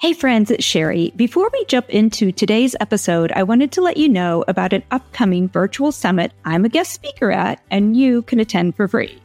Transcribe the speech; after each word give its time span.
Hey 0.00 0.12
friends, 0.12 0.52
it's 0.52 0.64
Sherry. 0.64 1.12
Before 1.16 1.50
we 1.52 1.64
jump 1.64 1.90
into 1.90 2.30
today's 2.30 2.76
episode, 2.78 3.32
I 3.32 3.42
wanted 3.42 3.72
to 3.72 3.80
let 3.80 3.96
you 3.96 4.08
know 4.08 4.44
about 4.46 4.72
an 4.72 4.84
upcoming 4.92 5.48
virtual 5.48 5.90
summit 5.90 6.30
I'm 6.44 6.64
a 6.64 6.68
guest 6.68 6.92
speaker 6.92 7.32
at 7.32 7.60
and 7.72 7.96
you 7.96 8.22
can 8.22 8.38
attend 8.38 8.76
for 8.76 8.86
free. 8.86 9.20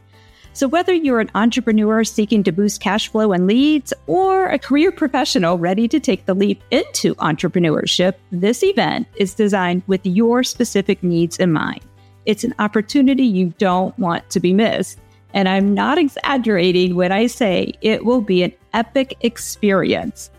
So, 0.54 0.67
whether 0.67 0.91
you're 0.91 1.20
an 1.20 1.29
entrepreneur 1.36 2.04
seeking 2.04 2.41
to 2.46 2.51
boost 2.51 2.81
cash 2.81 3.07
flow 3.07 3.33
and 3.33 3.46
leads 3.46 3.94
or 4.07 4.47
a 4.47 4.57
career 4.57 4.91
professional 4.91 5.59
ready 5.59 5.88
to 5.89 5.99
take 5.99 6.25
the 6.25 6.33
leap 6.33 6.64
into 6.71 7.14
entrepreneurship, 7.16 8.16
this 8.32 8.64
event 8.64 9.05
is 9.16 9.36
designed 9.36 9.84
with 9.86 10.04
your 10.04 10.42
specific 10.42 11.04
needs 11.04 11.38
in 11.38 11.54
mind. 11.54 11.82
It's 12.26 12.44
an 12.44 12.55
opportunity 12.58 13.26
you 13.26 13.54
don't 13.60 13.98
want 14.00 14.28
to 14.32 14.40
be 14.40 14.54
missed. 14.54 14.98
And 15.36 15.48
I'm 15.48 15.76
not 15.76 16.00
exaggerating 16.00 16.96
when 16.96 17.12
I 17.12 17.28
say 17.28 17.74
it 17.82 18.05
will 18.05 18.21
be 18.21 18.42
an 18.42 18.54
epic 18.74 19.18
experience. 19.21 20.32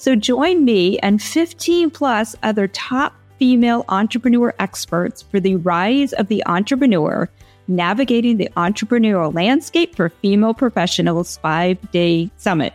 So 0.00 0.16
join 0.16 0.64
me 0.64 0.98
and 1.00 1.22
15 1.22 1.90
plus 1.90 2.34
other 2.42 2.66
top 2.68 3.12
female 3.38 3.84
entrepreneur 3.90 4.54
experts 4.58 5.20
for 5.20 5.40
the 5.40 5.56
Rise 5.56 6.14
of 6.14 6.28
the 6.28 6.42
Entrepreneur 6.46 7.28
Navigating 7.68 8.38
the 8.38 8.48
Entrepreneurial 8.56 9.34
Landscape 9.34 9.94
for 9.94 10.08
Female 10.08 10.54
Professionals 10.54 11.36
five 11.36 11.78
day 11.90 12.30
summit. 12.38 12.72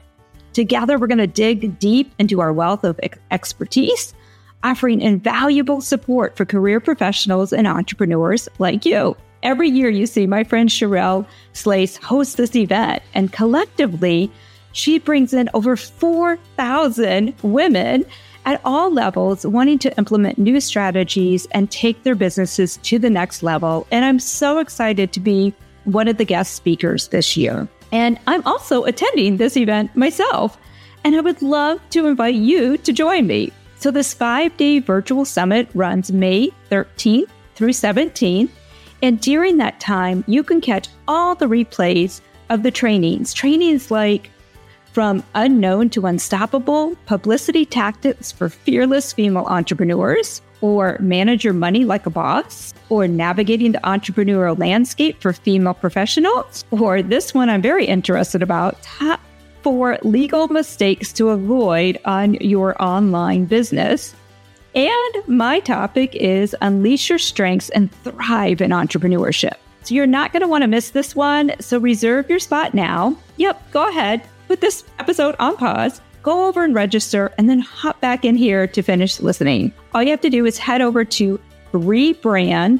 Together, 0.54 1.00
we're 1.00 1.08
going 1.08 1.18
to 1.18 1.26
dig 1.26 1.80
deep 1.80 2.14
into 2.20 2.42
our 2.42 2.54
wealth 2.54 2.84
of 2.84 3.00
expertise, 3.32 4.14
offering 4.64 5.02
invaluable 5.02 5.82
support 5.82 6.38
for 6.38 6.46
career 6.46 6.80
professionals 6.80 7.52
and 7.52 7.66
entrepreneurs 7.66 8.48
like 8.60 8.86
you. 8.86 9.18
Every 9.42 9.70
year, 9.70 9.90
you 9.90 10.06
see 10.06 10.28
my 10.28 10.44
friend 10.44 10.70
Sherelle 10.70 11.26
Slace 11.54 11.98
host 11.98 12.38
this 12.38 12.56
event, 12.56 13.02
and 13.16 13.34
collectively, 13.34 14.32
she 14.76 15.00
brings 15.00 15.34
in 15.34 15.50
over 15.54 15.78
4,000 15.78 17.34
women 17.44 18.06
at 18.44 18.60
all 18.66 18.92
levels 18.92 19.46
wanting 19.46 19.80
to 19.80 19.98
implement 19.98 20.38
new 20.38 20.60
strategies 20.60 21.48
and 21.52 21.72
take 21.72 22.04
their 22.04 22.14
businesses 22.14 22.76
to 22.84 23.00
the 23.00 23.10
next 23.10 23.42
level. 23.42 23.88
And 23.90 24.04
I'm 24.04 24.20
so 24.20 24.60
excited 24.60 25.14
to 25.14 25.22
be 25.22 25.54
one 25.86 26.10
of 26.10 26.18
the 26.18 26.26
guest 26.26 26.56
speakers 26.56 27.08
this 27.08 27.38
year. 27.38 27.70
And 27.94 28.20
I'm 28.28 28.46
also 28.46 28.84
attending 28.84 29.38
this 29.38 29.56
event 29.56 29.96
myself. 29.96 30.58
And 31.06 31.16
I 31.16 31.22
would 31.22 31.42
love 31.42 31.80
to 31.92 32.08
invite 32.08 32.36
you 32.36 32.78
to 32.80 32.92
join 32.92 33.28
me. 33.28 33.54
So, 33.78 33.92
this 33.92 34.14
five 34.14 34.58
day 34.58 34.80
virtual 34.80 35.24
summit 35.24 35.70
runs 35.74 36.12
May 36.12 36.52
13th 36.70 37.30
through 37.56 37.70
17th. 37.70 38.50
And 39.02 39.22
during 39.22 39.56
that 39.58 39.80
time, 39.80 40.26
you 40.28 40.44
can 40.44 40.60
catch 40.60 40.90
all 41.08 41.34
the 41.34 41.46
replays 41.46 42.20
of 42.50 42.64
the 42.64 42.72
trainings. 42.72 43.34
Trainings 43.34 43.90
like 43.90 44.32
from 44.96 45.22
unknown 45.36 45.90
to 45.90 46.06
unstoppable 46.06 46.96
publicity 47.06 47.66
tactics 47.66 48.32
for 48.32 48.48
fearless 48.48 49.12
female 49.12 49.44
entrepreneurs, 49.48 50.42
or 50.62 50.96
manage 51.02 51.44
your 51.44 51.54
money 51.54 51.84
like 51.84 52.06
a 52.06 52.10
boss, 52.10 52.74
or 52.88 53.06
navigating 53.06 53.74
the 53.74 53.80
entrepreneurial 53.80 54.58
landscape 54.58 55.20
for 55.20 55.34
female 55.34 55.74
professionals, 55.74 56.64
or 56.72 57.02
this 57.02 57.34
one 57.34 57.50
I'm 57.50 57.62
very 57.62 57.86
interested 57.86 58.42
about 58.42 58.82
top 58.84 59.20
four 59.64 59.98
legal 60.04 60.48
mistakes 60.48 61.12
to 61.12 61.28
avoid 61.28 62.00
on 62.06 62.36
your 62.36 62.82
online 62.82 63.44
business. 63.44 64.16
And 64.76 65.28
my 65.28 65.60
topic 65.60 66.16
is 66.16 66.56
unleash 66.62 67.10
your 67.10 67.20
strengths 67.20 67.70
and 67.72 67.92
thrive 68.04 68.62
in 68.62 68.72
entrepreneurship. 68.72 69.56
So 69.84 69.94
you're 69.94 70.08
not 70.08 70.32
going 70.32 70.42
to 70.42 70.48
want 70.48 70.62
to 70.62 70.70
miss 70.70 70.92
this 70.92 71.18
one. 71.18 71.52
So 71.60 71.80
reserve 71.80 72.30
your 72.30 72.40
spot 72.40 72.74
now. 72.74 73.18
Yep, 73.36 73.72
go 73.72 73.90
ahead 73.90 74.26
put 74.48 74.62
this 74.62 74.84
episode 75.00 75.36
on 75.40 75.58
pause, 75.58 76.02
go 76.24 76.48
over 76.48 76.64
and 76.64 76.74
register, 76.74 77.34
and 77.38 77.50
then 77.50 77.60
hop 77.60 78.00
back 78.02 78.26
in 78.26 78.36
here 78.36 78.68
to 78.68 78.82
finish 78.82 79.20
listening. 79.20 79.74
All 79.94 80.02
you 80.04 80.12
have 80.12 80.22
to 80.22 80.30
do 80.30 80.46
is 80.46 80.58
head 80.58 80.82
over 80.82 81.06
to 81.06 81.40
rebrand.ly 81.74 82.80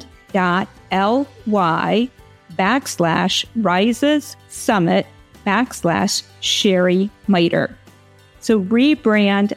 backslash 2.56 3.44
rises 3.56 4.36
summit 4.48 5.06
backslash 5.46 6.22
Sherry 6.40 7.10
Miter. 7.28 7.76
So 8.40 8.60
rebrand.ly 8.60 9.54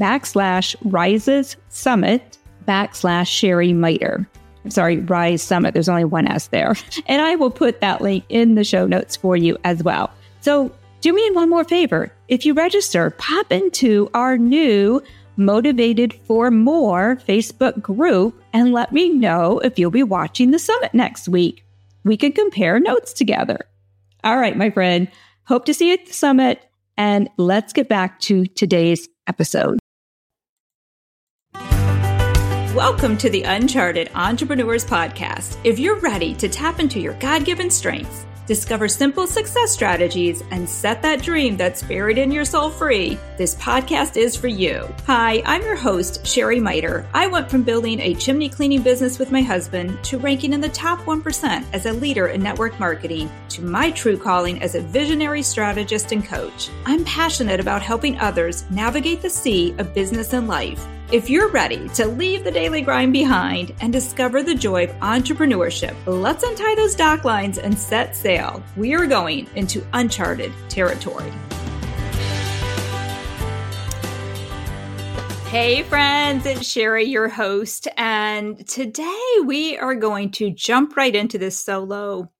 backslash 0.00 0.76
rises 0.84 1.56
summit 1.68 2.38
backslash 2.66 3.28
Sherry 3.28 3.72
Miter. 3.72 4.28
I'm 4.64 4.70
sorry, 4.70 4.96
Rise 4.96 5.42
Summit. 5.42 5.74
There's 5.74 5.88
only 5.88 6.04
one 6.04 6.26
S 6.26 6.48
there. 6.48 6.74
And 7.06 7.22
I 7.22 7.36
will 7.36 7.52
put 7.52 7.80
that 7.80 8.00
link 8.00 8.24
in 8.28 8.56
the 8.56 8.64
show 8.64 8.84
notes 8.84 9.14
for 9.14 9.36
you 9.36 9.56
as 9.62 9.84
well. 9.84 10.10
So 10.46 10.70
do 11.00 11.12
me 11.12 11.28
one 11.32 11.50
more 11.50 11.64
favor. 11.64 12.12
If 12.28 12.46
you 12.46 12.54
register, 12.54 13.10
pop 13.10 13.50
into 13.50 14.08
our 14.14 14.38
new 14.38 15.02
Motivated 15.36 16.14
for 16.22 16.52
More 16.52 17.16
Facebook 17.16 17.82
group 17.82 18.40
and 18.52 18.72
let 18.72 18.92
me 18.92 19.08
know 19.08 19.58
if 19.58 19.76
you'll 19.76 19.90
be 19.90 20.04
watching 20.04 20.52
the 20.52 20.60
summit 20.60 20.94
next 20.94 21.28
week. 21.28 21.64
We 22.04 22.16
can 22.16 22.30
compare 22.30 22.78
notes 22.78 23.12
together. 23.12 23.58
All 24.22 24.38
right, 24.38 24.56
my 24.56 24.70
friend. 24.70 25.10
Hope 25.46 25.64
to 25.64 25.74
see 25.74 25.88
you 25.88 25.94
at 25.94 26.06
the 26.06 26.12
summit. 26.12 26.64
And 26.96 27.28
let's 27.38 27.72
get 27.72 27.88
back 27.88 28.20
to 28.20 28.46
today's 28.46 29.08
episode. 29.26 29.80
Welcome 32.72 33.18
to 33.18 33.28
the 33.28 33.42
Uncharted 33.42 34.12
Entrepreneurs 34.14 34.84
Podcast. 34.84 35.58
If 35.64 35.80
you're 35.80 35.98
ready 35.98 36.34
to 36.34 36.48
tap 36.48 36.78
into 36.78 37.00
your 37.00 37.14
God 37.14 37.44
given 37.44 37.68
strengths, 37.68 38.25
Discover 38.46 38.86
simple 38.86 39.26
success 39.26 39.72
strategies 39.72 40.44
and 40.52 40.68
set 40.68 41.02
that 41.02 41.20
dream 41.20 41.56
that's 41.56 41.82
buried 41.82 42.16
in 42.16 42.30
your 42.30 42.44
soul 42.44 42.70
free. 42.70 43.18
This 43.36 43.56
podcast 43.56 44.16
is 44.16 44.36
for 44.36 44.46
you. 44.46 44.88
Hi, 45.06 45.42
I'm 45.44 45.62
your 45.62 45.74
host, 45.74 46.24
Sherry 46.24 46.60
Miter. 46.60 47.04
I 47.12 47.26
went 47.26 47.50
from 47.50 47.64
building 47.64 47.98
a 47.98 48.14
chimney 48.14 48.48
cleaning 48.48 48.82
business 48.82 49.18
with 49.18 49.32
my 49.32 49.42
husband 49.42 49.98
to 50.04 50.18
ranking 50.18 50.52
in 50.52 50.60
the 50.60 50.68
top 50.68 51.00
1% 51.00 51.64
as 51.72 51.86
a 51.86 51.92
leader 51.92 52.28
in 52.28 52.40
network 52.40 52.78
marketing 52.78 53.28
to 53.48 53.64
my 53.64 53.90
true 53.90 54.16
calling 54.16 54.62
as 54.62 54.76
a 54.76 54.80
visionary 54.80 55.42
strategist 55.42 56.12
and 56.12 56.24
coach. 56.24 56.70
I'm 56.84 57.04
passionate 57.04 57.58
about 57.58 57.82
helping 57.82 58.16
others 58.20 58.64
navigate 58.70 59.22
the 59.22 59.30
sea 59.30 59.74
of 59.78 59.92
business 59.92 60.32
and 60.32 60.46
life 60.46 60.86
if 61.12 61.30
you're 61.30 61.48
ready 61.50 61.88
to 61.90 62.04
leave 62.04 62.42
the 62.42 62.50
daily 62.50 62.82
grind 62.82 63.12
behind 63.12 63.72
and 63.80 63.92
discover 63.92 64.42
the 64.42 64.54
joy 64.54 64.82
of 64.84 64.90
entrepreneurship, 64.96 65.94
let's 66.04 66.42
untie 66.42 66.74
those 66.74 66.96
dock 66.96 67.24
lines 67.24 67.58
and 67.58 67.78
set 67.78 68.16
sail. 68.16 68.60
We 68.76 68.92
are 68.92 69.06
going 69.06 69.48
into 69.54 69.86
uncharted 69.92 70.52
territory. 70.68 71.30
Hey, 75.48 75.84
friends, 75.84 76.44
it's 76.44 76.68
Sherry, 76.68 77.04
your 77.04 77.28
host, 77.28 77.86
and 77.96 78.66
today 78.66 79.34
we 79.44 79.78
are 79.78 79.94
going 79.94 80.32
to 80.32 80.50
jump 80.50 80.96
right 80.96 81.14
into 81.14 81.38
this 81.38 81.56
solo 81.56 82.32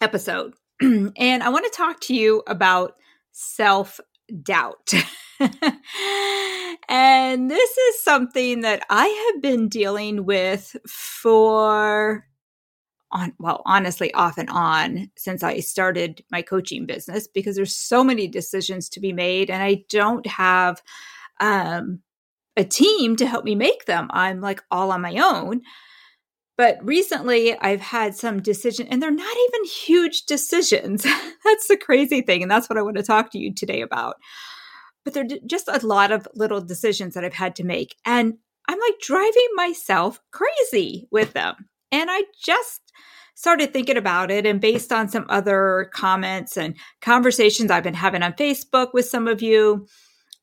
episode. 0.00 0.54
and 0.80 1.42
I 1.42 1.50
want 1.50 1.66
to 1.66 1.76
talk 1.76 2.00
to 2.04 2.14
you 2.14 2.42
about 2.46 2.96
self 3.32 4.00
doubt. 4.42 4.94
and 6.88 7.50
this 7.50 7.76
is 7.76 8.02
something 8.02 8.60
that 8.60 8.84
I 8.90 9.32
have 9.32 9.42
been 9.42 9.68
dealing 9.68 10.24
with 10.24 10.76
for 10.86 12.26
on 13.12 13.32
well 13.38 13.62
honestly 13.64 14.12
off 14.14 14.38
and 14.38 14.50
on 14.50 15.10
since 15.16 15.42
I 15.42 15.60
started 15.60 16.24
my 16.30 16.42
coaching 16.42 16.84
business 16.84 17.28
because 17.28 17.56
there's 17.56 17.76
so 17.76 18.02
many 18.02 18.26
decisions 18.26 18.88
to 18.90 19.00
be 19.00 19.12
made 19.12 19.50
and 19.50 19.62
I 19.62 19.84
don't 19.88 20.26
have 20.26 20.82
um 21.40 22.00
a 22.56 22.64
team 22.64 23.16
to 23.16 23.26
help 23.26 23.44
me 23.44 23.54
make 23.54 23.86
them. 23.86 24.08
I'm 24.12 24.40
like 24.40 24.62
all 24.70 24.92
on 24.92 25.00
my 25.00 25.16
own. 25.16 25.62
But 26.56 26.78
recently 26.84 27.58
I've 27.58 27.80
had 27.80 28.14
some 28.14 28.40
decision 28.40 28.86
and 28.86 29.02
they're 29.02 29.10
not 29.10 29.36
even 29.48 29.64
huge 29.64 30.26
decisions. 30.26 31.02
that's 31.44 31.66
the 31.66 31.76
crazy 31.76 32.20
thing 32.20 32.42
and 32.42 32.50
that's 32.50 32.70
what 32.70 32.78
I 32.78 32.82
want 32.82 32.96
to 32.96 33.02
talk 33.02 33.32
to 33.32 33.38
you 33.38 33.52
today 33.52 33.80
about 33.80 34.16
but 35.04 35.14
they're 35.14 35.26
just 35.46 35.68
a 35.68 35.86
lot 35.86 36.12
of 36.12 36.26
little 36.34 36.60
decisions 36.60 37.14
that 37.14 37.24
I've 37.24 37.34
had 37.34 37.56
to 37.56 37.64
make. 37.64 37.96
And 38.04 38.38
I'm 38.68 38.78
like 38.80 38.98
driving 39.00 39.48
myself 39.54 40.20
crazy 40.30 41.06
with 41.10 41.32
them. 41.34 41.68
And 41.92 42.10
I 42.10 42.22
just 42.42 42.80
started 43.34 43.72
thinking 43.72 43.96
about 43.96 44.30
it. 44.30 44.46
And 44.46 44.60
based 44.60 44.92
on 44.92 45.08
some 45.08 45.26
other 45.28 45.90
comments 45.92 46.56
and 46.56 46.76
conversations 47.02 47.70
I've 47.70 47.82
been 47.82 47.94
having 47.94 48.22
on 48.22 48.32
Facebook 48.32 48.94
with 48.94 49.06
some 49.06 49.28
of 49.28 49.42
you, 49.42 49.86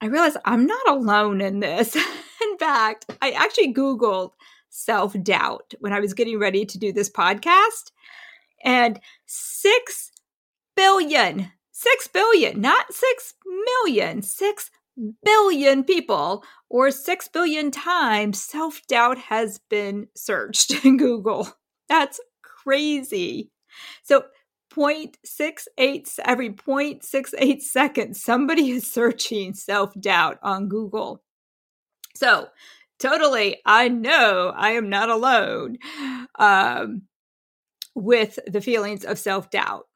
I 0.01 0.07
realized 0.07 0.37
I'm 0.45 0.65
not 0.65 0.87
alone 0.87 1.41
in 1.41 1.59
this. 1.59 1.95
in 2.41 2.57
fact, 2.59 3.05
I 3.21 3.31
actually 3.31 3.73
Googled 3.73 4.31
self 4.69 5.15
doubt 5.23 5.73
when 5.79 5.93
I 5.93 5.99
was 5.99 6.13
getting 6.13 6.39
ready 6.39 6.65
to 6.65 6.77
do 6.77 6.91
this 6.91 7.09
podcast. 7.09 7.91
And 8.63 8.99
six 9.25 10.11
billion 10.75 11.51
6 11.81 12.07
billion, 12.09 12.61
not 12.61 12.93
6 12.93 13.33
million, 13.65 14.21
6 14.21 14.71
billion 15.25 15.83
people 15.83 16.43
or 16.69 16.91
6 16.91 17.27
billion 17.29 17.71
times 17.71 18.39
self 18.39 18.81
doubt 18.87 19.17
has 19.17 19.59
been 19.67 20.07
searched 20.15 20.71
in 20.85 20.97
Google. 20.97 21.47
That's 21.89 22.19
crazy. 22.43 23.49
So 24.03 24.25
0.68 24.71 26.19
every 26.23 26.51
0.68 26.51 27.61
seconds 27.61 28.23
somebody 28.23 28.69
is 28.69 28.89
searching 28.89 29.53
self-doubt 29.53 30.37
on 30.43 30.69
Google. 30.69 31.23
So, 32.15 32.47
totally 32.99 33.57
I 33.65 33.87
know 33.87 34.53
I 34.55 34.71
am 34.71 34.87
not 34.87 35.09
alone 35.09 35.77
um, 36.37 37.01
with 37.95 38.37
the 38.45 38.61
feelings 38.61 39.03
of 39.03 39.17
self-doubt. 39.17 39.87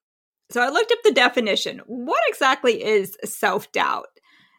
So 0.51 0.61
I 0.61 0.69
looked 0.69 0.91
up 0.91 0.99
the 1.03 1.11
definition. 1.11 1.81
What 1.87 2.21
exactly 2.27 2.83
is 2.83 3.17
self-doubt? 3.23 4.07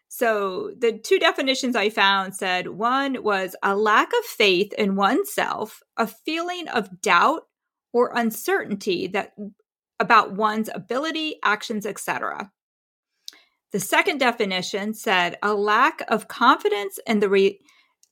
So 0.08 0.70
the 0.78 0.98
two 0.98 1.18
definitions 1.18 1.76
I 1.76 1.90
found 1.90 2.34
said 2.34 2.68
one 2.68 3.22
was 3.22 3.56
a 3.62 3.76
lack 3.76 4.08
of 4.08 4.24
faith 4.24 4.72
in 4.74 4.96
oneself, 4.96 5.82
a 5.96 6.06
feeling 6.06 6.68
of 6.68 7.00
doubt 7.00 7.42
or 7.92 8.12
uncertainty 8.14 9.08
that 9.08 9.32
about 9.98 10.32
one's 10.32 10.70
ability, 10.72 11.36
actions, 11.42 11.86
etc. 11.86 12.50
The 13.72 13.80
second 13.80 14.18
definition 14.18 14.94
said 14.94 15.36
a 15.42 15.54
lack 15.54 16.02
of 16.08 16.28
confidence 16.28 16.98
in 17.06 17.20
the 17.20 17.50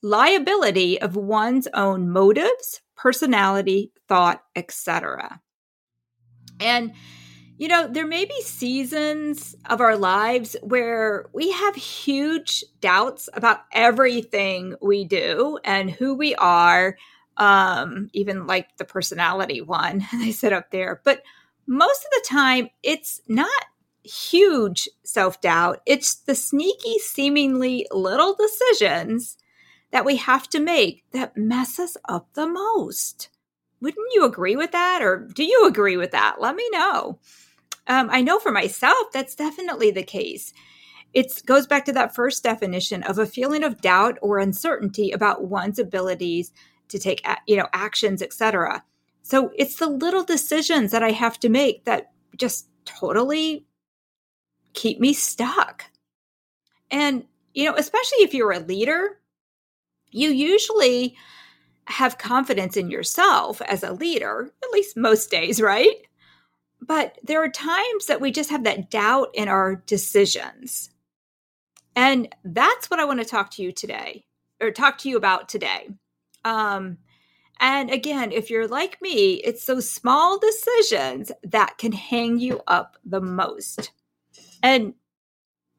reliability 0.03 0.99
of 1.01 1.15
one's 1.15 1.67
own 1.73 2.09
motives, 2.09 2.81
personality, 2.95 3.91
thought, 4.07 4.41
etc. 4.55 5.39
And 6.59 6.93
you 7.57 7.69
know, 7.69 7.87
there 7.87 8.07
may 8.07 8.25
be 8.25 8.41
seasons 8.41 9.55
of 9.69 9.79
our 9.79 9.95
lives 9.95 10.57
where 10.61 11.25
we 11.33 11.51
have 11.51 11.75
huge 11.75 12.63
doubts 12.81 13.29
about 13.33 13.61
everything 13.71 14.75
we 14.81 15.05
do 15.05 15.57
and 15.63 15.89
who 15.89 16.15
we 16.15 16.35
are, 16.35 16.97
um, 17.37 18.09
even 18.13 18.45
like 18.45 18.75
the 18.77 18.85
personality 18.85 19.61
one 19.61 20.05
they 20.13 20.31
sit 20.31 20.51
up 20.51 20.71
there. 20.71 21.01
But 21.05 21.23
most 21.65 22.05
of 22.05 22.11
the 22.11 22.25
time, 22.29 22.69
it's 22.83 23.21
not 23.27 23.49
huge 24.03 24.89
self 25.03 25.39
doubt, 25.41 25.81
it's 25.85 26.15
the 26.15 26.35
sneaky, 26.35 26.99
seemingly 26.99 27.87
little 27.91 28.35
decisions 28.35 29.37
that 29.91 30.05
we 30.05 30.17
have 30.17 30.49
to 30.49 30.59
make 30.59 31.05
that 31.11 31.37
mess 31.37 31.79
us 31.79 31.95
up 32.09 32.27
the 32.33 32.47
most. 32.47 33.29
Wouldn't 33.81 34.13
you 34.13 34.25
agree 34.25 34.55
with 34.55 34.71
that? 34.71 35.01
Or 35.01 35.27
do 35.33 35.43
you 35.43 35.67
agree 35.67 35.97
with 35.97 36.11
that? 36.11 36.37
Let 36.39 36.55
me 36.55 36.67
know. 36.71 37.19
Um, 37.87 38.09
I 38.11 38.21
know 38.21 38.39
for 38.39 38.51
myself 38.51 39.11
that's 39.13 39.35
definitely 39.35 39.91
the 39.91 40.03
case. 40.03 40.53
It 41.13 41.41
goes 41.45 41.67
back 41.67 41.85
to 41.85 41.93
that 41.93 42.15
first 42.15 42.43
definition 42.43 43.03
of 43.03 43.17
a 43.17 43.25
feeling 43.25 43.63
of 43.63 43.81
doubt 43.81 44.17
or 44.21 44.39
uncertainty 44.39 45.11
about 45.11 45.45
one's 45.45 45.79
abilities 45.79 46.51
to 46.89 46.99
take, 46.99 47.25
you 47.47 47.55
know, 47.55 47.67
actions, 47.73 48.21
etc. 48.21 48.83
So 49.21 49.51
it's 49.55 49.77
the 49.77 49.87
little 49.87 50.23
decisions 50.23 50.91
that 50.91 51.03
I 51.03 51.11
have 51.11 51.39
to 51.39 51.49
make 51.49 51.85
that 51.85 52.11
just 52.37 52.67
totally 52.85 53.65
keep 54.73 54.99
me 54.99 55.13
stuck. 55.13 55.85
And 56.91 57.25
you 57.53 57.65
know, 57.65 57.75
especially 57.75 58.19
if 58.19 58.33
you're 58.33 58.51
a 58.51 58.59
leader, 58.59 59.19
you 60.11 60.29
usually 60.29 61.15
have 61.87 62.17
confidence 62.17 62.77
in 62.77 62.89
yourself 62.89 63.61
as 63.61 63.83
a 63.83 63.93
leader, 63.93 64.51
at 64.63 64.71
least 64.71 64.97
most 64.97 65.29
days, 65.29 65.61
right? 65.61 65.95
But 66.81 67.17
there 67.23 67.43
are 67.43 67.49
times 67.49 68.07
that 68.07 68.21
we 68.21 68.31
just 68.31 68.49
have 68.49 68.63
that 68.63 68.89
doubt 68.89 69.29
in 69.33 69.47
our 69.47 69.75
decisions. 69.75 70.89
And 71.95 72.27
that's 72.43 72.89
what 72.89 72.99
I 72.99 73.05
want 73.05 73.19
to 73.19 73.25
talk 73.25 73.51
to 73.51 73.63
you 73.63 73.71
today, 73.71 74.25
or 74.61 74.71
talk 74.71 74.97
to 74.99 75.09
you 75.09 75.17
about 75.17 75.47
today. 75.47 75.89
Um, 76.43 76.97
and 77.59 77.89
again, 77.89 78.31
if 78.31 78.49
you're 78.49 78.67
like 78.67 79.01
me, 79.01 79.35
it's 79.35 79.65
those 79.65 79.89
small 79.89 80.37
decisions 80.37 81.31
that 81.43 81.77
can 81.77 81.93
hang 81.93 82.39
you 82.39 82.61
up 82.67 82.97
the 83.05 83.21
most. 83.21 83.91
And 84.61 84.93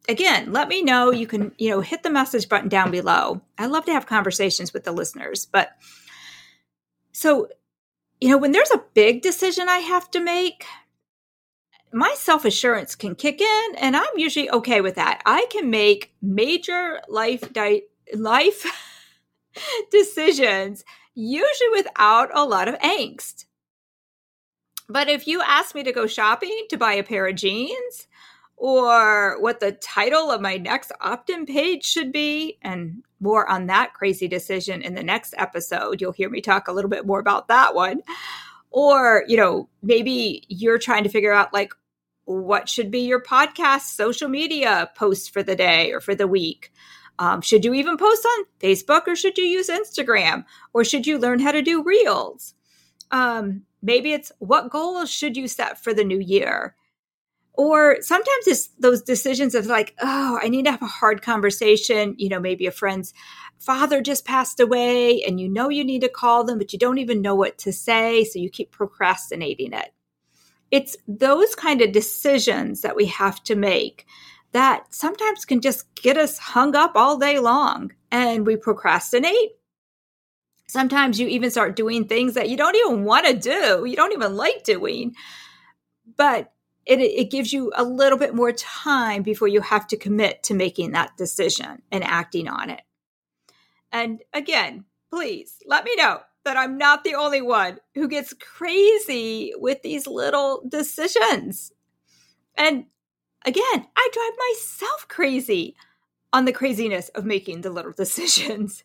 again, 0.09 0.53
let 0.53 0.69
me 0.69 0.83
know. 0.83 1.11
You 1.11 1.27
can, 1.27 1.53
you 1.59 1.71
know, 1.71 1.81
hit 1.81 2.03
the 2.03 2.11
message 2.11 2.49
button 2.49 2.69
down 2.69 2.91
below. 2.91 3.41
I 3.59 3.67
love 3.67 3.85
to 3.87 3.93
have 3.93 4.07
conversations 4.07 4.73
with 4.73 4.85
the 4.85 4.93
listeners. 4.93 5.47
But 5.47 5.71
so, 7.13 7.49
you 8.21 8.31
know, 8.31 8.39
when 8.39 8.53
there's 8.53 8.71
a 8.71 8.85
big 8.95 9.23
decision 9.23 9.69
I 9.69 9.79
have 9.79 10.11
to 10.13 10.21
make, 10.21 10.65
my 11.93 12.15
self 12.17 12.45
assurance 12.45 12.95
can 12.95 13.15
kick 13.15 13.41
in, 13.41 13.77
and 13.77 13.97
I'm 13.97 14.05
usually 14.17 14.51
okay 14.51 14.81
with 14.81 14.97
that. 14.97 15.23
I 15.25 15.47
can 15.51 15.71
make 15.71 16.13
major 16.21 17.01
life 17.09 17.53
di- 17.53 17.85
life 18.15 18.67
decisions 19.91 20.85
usually 21.15 21.71
without 21.73 22.31
a 22.35 22.45
lot 22.45 22.69
of 22.69 22.79
angst. 22.81 23.47
But 24.89 25.09
if 25.09 25.27
you 25.27 25.43
ask 25.43 25.75
me 25.75 25.83
to 25.83 25.93
go 25.93 26.07
shopping 26.07 26.67
to 26.71 26.77
buy 26.77 26.93
a 26.93 27.03
pair 27.03 27.27
of 27.27 27.35
jeans, 27.35 28.07
or 28.57 29.41
what 29.41 29.61
the 29.61 29.73
title 29.73 30.31
of 30.31 30.41
my 30.41 30.57
next 30.57 30.93
opt 31.01 31.31
in 31.31 31.47
page 31.47 31.85
should 31.85 32.13
be, 32.13 32.59
and 32.63 33.03
more 33.21 33.49
on 33.51 33.67
that 33.67 33.95
crazy 33.95 34.29
decision 34.29 34.83
in 34.83 34.95
the 34.95 35.03
next 35.03 35.35
episode. 35.37 36.01
You'll 36.01 36.13
hear 36.13 36.31
me 36.31 36.41
talk 36.41 36.69
a 36.69 36.73
little 36.73 36.91
bit 36.91 37.07
more 37.07 37.21
about 37.21 37.49
that 37.49 37.75
one. 37.75 38.03
Or, 38.71 39.25
you 39.27 39.37
know, 39.37 39.69
maybe 39.83 40.45
you're 40.49 40.79
trying 40.79 41.05
to 41.05 41.09
figure 41.09 41.33
out 41.33 41.53
like 41.53 41.73
what 42.25 42.69
should 42.69 42.91
be 42.91 43.01
your 43.01 43.23
podcast 43.23 43.95
social 43.95 44.29
media 44.29 44.91
post 44.97 45.33
for 45.33 45.43
the 45.43 45.57
day 45.57 45.93
or 45.93 46.01
for 46.01 46.15
the 46.15 46.27
week. 46.27 46.73
Um, 47.19 47.41
should 47.41 47.65
you 47.65 47.73
even 47.73 47.97
post 47.97 48.27
on 48.27 48.45
Facebook 48.61 49.07
or 49.07 49.17
should 49.17 49.39
you 49.39 49.45
use 49.45 49.69
Instagram 49.69 50.45
or 50.75 50.85
should 50.85 51.07
you 51.07 51.19
learn 51.19 51.41
how 51.41 51.53
to 51.53 51.63
do 51.63 51.83
reels? 51.83 52.55
Um, 53.11 53.63
maybe 53.81 54.13
it's 54.13 54.33
what 54.39 54.71
goals 54.71 55.11
should 55.11 55.37
you 55.37 55.49
set 55.49 55.83
for 55.83 55.95
the 55.95 56.05
new 56.05 56.19
year? 56.19 56.75
Or 57.57 57.97
sometimes 58.01 58.47
it's 58.47 58.69
those 58.79 59.01
decisions 59.01 59.55
of 59.55 59.67
like, 59.67 59.95
oh, 60.01 60.39
I 60.43 60.49
need 60.49 60.67
to 60.67 60.73
have 60.73 60.83
a 60.83 60.87
hard 60.87 61.23
conversation. 61.23 62.15
You 62.19 62.29
know, 62.29 62.41
maybe 62.41 62.67
a 62.67 62.71
friend's 62.71 63.15
father 63.59 64.03
just 64.03 64.27
passed 64.27 64.61
away 64.61 65.23
and 65.23 65.41
you 65.41 65.49
know 65.49 65.71
you 65.71 65.85
need 65.85 66.03
to 66.03 66.09
call 66.09 66.45
them, 66.45 66.59
but 66.59 66.73
you 66.73 66.79
don't 66.79 66.99
even 66.99 67.23
know 67.23 67.35
what 67.35 67.57
to 67.59 67.73
say. 67.73 68.25
So 68.25 68.39
you 68.39 68.51
keep 68.51 68.71
procrastinating 68.73 69.73
it. 69.73 69.93
It's 70.71 70.97
those 71.09 71.55
kind 71.55 71.81
of 71.81 71.93
decisions 71.93 72.83
that 72.83 72.97
we 72.97 73.07
have 73.07 73.43
to 73.45 73.55
make 73.55 74.07
that 74.53 74.95
sometimes 74.95 75.45
can 75.45 75.61
just 75.61 75.95
get 75.95 76.17
us 76.17 76.39
hung 76.39 76.75
up 76.75 76.93
all 76.95 77.19
day 77.19 77.39
long 77.39 77.93
and 78.11 78.47
we 78.47 78.57
procrastinate. 78.57 79.53
Sometimes 80.69 81.21
you 81.21 81.29
even 81.29 81.51
start 81.51 81.77
doing 81.77 82.07
things 82.07 82.35
that 82.35 82.49
you 82.49 82.57
don't 82.57 82.75
even 82.75 83.05
want 83.05 83.27
to 83.27 83.35
do, 83.35 83.85
you 83.85 83.97
don't 83.97 84.13
even 84.13 84.37
like 84.37 84.65
doing. 84.65 85.15
But 86.17 86.53
it, 86.87 87.01
it 87.01 87.31
gives 87.31 87.53
you 87.53 87.73
a 87.75 87.85
little 87.85 88.19
bit 88.19 88.35
more 88.35 88.53
time 88.53 89.23
before 89.23 89.49
you 89.49 89.61
have 89.61 89.87
to 89.89 89.97
commit 89.97 90.45
to 90.45 90.55
making 90.55 90.93
that 90.93 91.17
decision 91.17 91.83
and 91.91 92.05
acting 92.05 92.49
on 92.49 92.71
it. 92.71 92.83
And 93.91 94.23
again, 94.33 94.85
please 95.11 95.57
let 95.67 95.85
me 95.85 95.95
know 95.97 96.21
that 96.45 96.57
I'm 96.57 96.79
not 96.79 97.03
the 97.03 97.17
only 97.17 97.43
one 97.43 97.79
who 97.95 98.07
gets 98.07 98.33
crazy 98.35 99.53
with 99.57 99.83
these 99.83 100.07
little 100.07 100.63
decisions. 100.69 101.73
And 102.57 102.87
again, 103.45 103.87
I 103.97 104.09
drive 104.13 104.39
myself 104.39 105.09
crazy 105.09 105.75
on 106.33 106.45
the 106.45 106.53
craziness 106.53 107.09
of 107.11 107.25
making 107.25 107.63
the 107.63 107.71
little 107.71 107.93
decisions. 107.97 108.85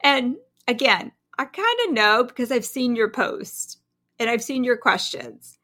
And 0.00 0.36
again, 0.66 1.12
I 1.38 1.44
kind 1.44 1.78
of 1.86 1.92
know 1.92 2.24
because 2.24 2.50
I've 2.50 2.64
seen 2.64 2.96
your 2.96 3.10
post 3.10 3.78
and 4.18 4.28
I've 4.28 4.42
seen 4.42 4.64
your 4.64 4.76
questions. 4.76 5.58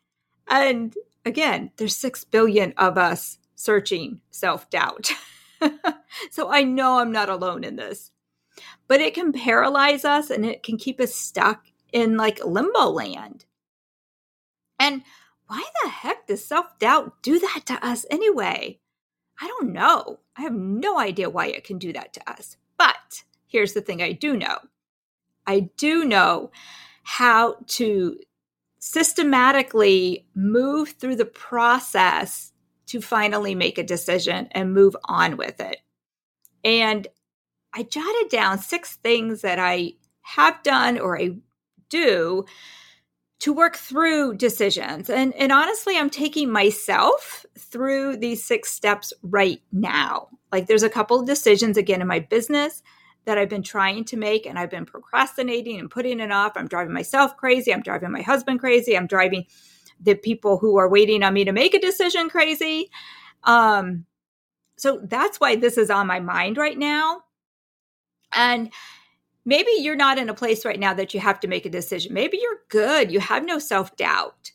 And 0.49 0.95
again, 1.25 1.71
there's 1.77 1.97
6 1.97 2.25
billion 2.25 2.75
of 2.77 2.99
us 2.99 3.39
searching 3.55 4.21
self 4.31 4.69
doubt. 4.71 5.11
so 6.31 6.51
I 6.51 6.63
know 6.63 6.99
I'm 6.99 7.13
not 7.13 7.29
alone 7.29 7.65
in 7.65 7.77
this. 7.77 8.11
But 8.89 9.01
it 9.01 9.15
can 9.15 9.33
paralyze 9.33 10.05
us 10.05 10.31
and 10.31 10.45
it 10.45 10.63
can 10.63 10.77
keep 10.77 11.01
us 11.01 11.15
stuck 11.15 11.65
in 11.93 12.17
like 12.17 12.45
limbo 12.45 12.91
land. 12.91 13.47
And 14.79 15.03
why 15.47 15.65
the 15.83 15.91
heck 15.91 16.27
does 16.27 16.45
self 16.45 16.79
doubt 16.79 17.23
do 17.23 17.39
that 17.39 17.63
to 17.67 17.87
us 17.87 18.05
anyway? 18.11 18.81
I 19.41 19.47
don't 19.49 19.73
know. 19.73 20.21
I 20.37 20.43
have 20.43 20.55
no 20.55 20.99
idea 20.99 21.31
why 21.31 21.47
it 21.47 21.65
can 21.65 21.79
do 21.79 21.93
that 21.93 22.13
to 22.15 22.31
us. 22.31 22.57
But 22.77 23.25
here's 23.47 23.73
the 23.73 23.81
thing 23.81 24.03
I 24.03 24.13
do 24.13 24.37
know 24.37 24.59
I 25.47 25.71
do 25.77 26.05
know 26.05 26.51
how 27.05 27.57
to 27.67 28.19
systematically 28.85 30.27
move 30.35 30.89
through 30.99 31.15
the 31.15 31.25
process 31.25 32.53
to 32.85 33.01
finally 33.01 33.55
make 33.55 33.79
a 33.79 33.85
decision 33.85 34.49
and 34.51 34.75
move 34.75 34.97
on 35.05 35.37
with 35.37 35.61
it. 35.61 35.77
And 36.65 37.07
I 37.73 37.85
jotted 37.85 38.29
down 38.29 38.59
six 38.59 38.97
things 38.97 39.43
that 39.43 39.61
I 39.61 39.93
have 40.23 40.61
done 40.65 40.99
or 40.99 41.17
I 41.17 41.37
do 41.91 42.45
to 43.39 43.53
work 43.53 43.77
through 43.77 44.35
decisions. 44.35 45.09
And, 45.09 45.33
and 45.35 45.53
honestly, 45.53 45.97
I'm 45.97 46.11
taking 46.11 46.51
myself 46.51 47.47
through 47.57 48.17
these 48.17 48.45
six 48.45 48.73
steps 48.73 49.13
right 49.23 49.63
now. 49.71 50.27
Like 50.51 50.67
there's 50.67 50.83
a 50.83 50.91
couple 50.91 51.21
of 51.21 51.27
decisions 51.27 51.77
again 51.77 52.01
in 52.01 52.09
my 52.09 52.19
business 52.19 52.83
that 53.25 53.39
I've 53.39 53.49
been 53.49 53.63
trying 53.63 54.05
to 54.07 54.17
make 54.17 54.47
and 54.47 54.59
I've 54.59 54.71
been 54.71 54.87
procrastinating 54.87 55.79
and 55.79 55.91
putting 55.91 56.21
it 56.21 56.33
off. 56.33 56.53
I'm 56.57 56.69
driving 56.69 56.93
myself 56.93 57.37
crazy. 57.37 57.73
I'm 57.73 57.83
driving 57.83 58.11
my 58.11 58.23
husband 58.23 58.61
crazy. 58.61 58.97
I'm 58.97 59.07
driving 59.07 59.47
the 60.01 60.15
people 60.15 60.59
who 60.59 60.77
are 60.77 60.89
waiting 60.89 61.23
on 61.23 61.35
me 61.35 61.45
to 61.45 61.53
make 61.53 61.75
a 61.75 61.81
decision 61.81 62.29
crazy. 62.29 62.91
Um, 63.45 64.07
so 64.77 65.01
that's 65.05 65.39
why 65.39 65.57
this 65.57 65.79
is 65.79 65.91
on 65.91 66.07
my 66.07 66.19
mind 66.19 66.57
right 66.57 66.77
now. 66.77 67.23
And 68.33 68.73
maybe 69.45 69.71
you're 69.79 69.97
not 69.97 70.19
in 70.19 70.29
a 70.29 70.35
place 70.35 70.65
right 70.65 70.81
now 70.81 70.95
that 70.95 71.15
you 71.15 71.21
have 71.21 71.39
to 71.41 71.49
make 71.49 71.67
a 71.67 71.71
decision. 71.71 72.13
Maybe 72.13 72.39
you're 72.41 72.61
good. 72.69 73.13
You 73.13 73.21
have 73.21 73.45
no 73.45 73.59
self 73.59 73.95
doubt. 73.97 74.51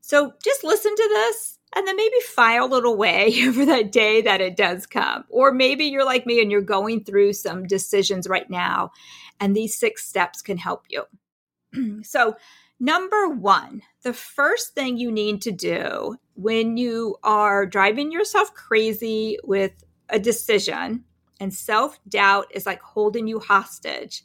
So 0.00 0.34
just 0.42 0.62
listen 0.62 0.94
to 0.94 1.08
this 1.12 1.53
and 1.74 1.86
then 1.86 1.96
maybe 1.96 2.20
file 2.20 2.72
it 2.74 2.84
away 2.84 3.32
for 3.52 3.64
that 3.64 3.92
day 3.92 4.22
that 4.22 4.40
it 4.40 4.56
does 4.56 4.86
come. 4.86 5.24
Or 5.28 5.52
maybe 5.52 5.84
you're 5.84 6.04
like 6.04 6.26
me 6.26 6.40
and 6.40 6.50
you're 6.50 6.60
going 6.60 7.04
through 7.04 7.32
some 7.32 7.66
decisions 7.66 8.28
right 8.28 8.48
now, 8.48 8.92
and 9.40 9.54
these 9.54 9.76
six 9.76 10.06
steps 10.06 10.42
can 10.42 10.56
help 10.56 10.86
you. 10.88 12.02
so, 12.02 12.36
number 12.78 13.28
one, 13.28 13.82
the 14.02 14.12
first 14.12 14.74
thing 14.74 14.96
you 14.96 15.10
need 15.10 15.42
to 15.42 15.52
do 15.52 16.16
when 16.34 16.76
you 16.76 17.16
are 17.22 17.66
driving 17.66 18.12
yourself 18.12 18.52
crazy 18.54 19.38
with 19.44 19.72
a 20.08 20.18
decision 20.18 21.04
and 21.40 21.52
self 21.52 21.98
doubt 22.08 22.46
is 22.50 22.66
like 22.66 22.80
holding 22.80 23.26
you 23.26 23.40
hostage, 23.40 24.22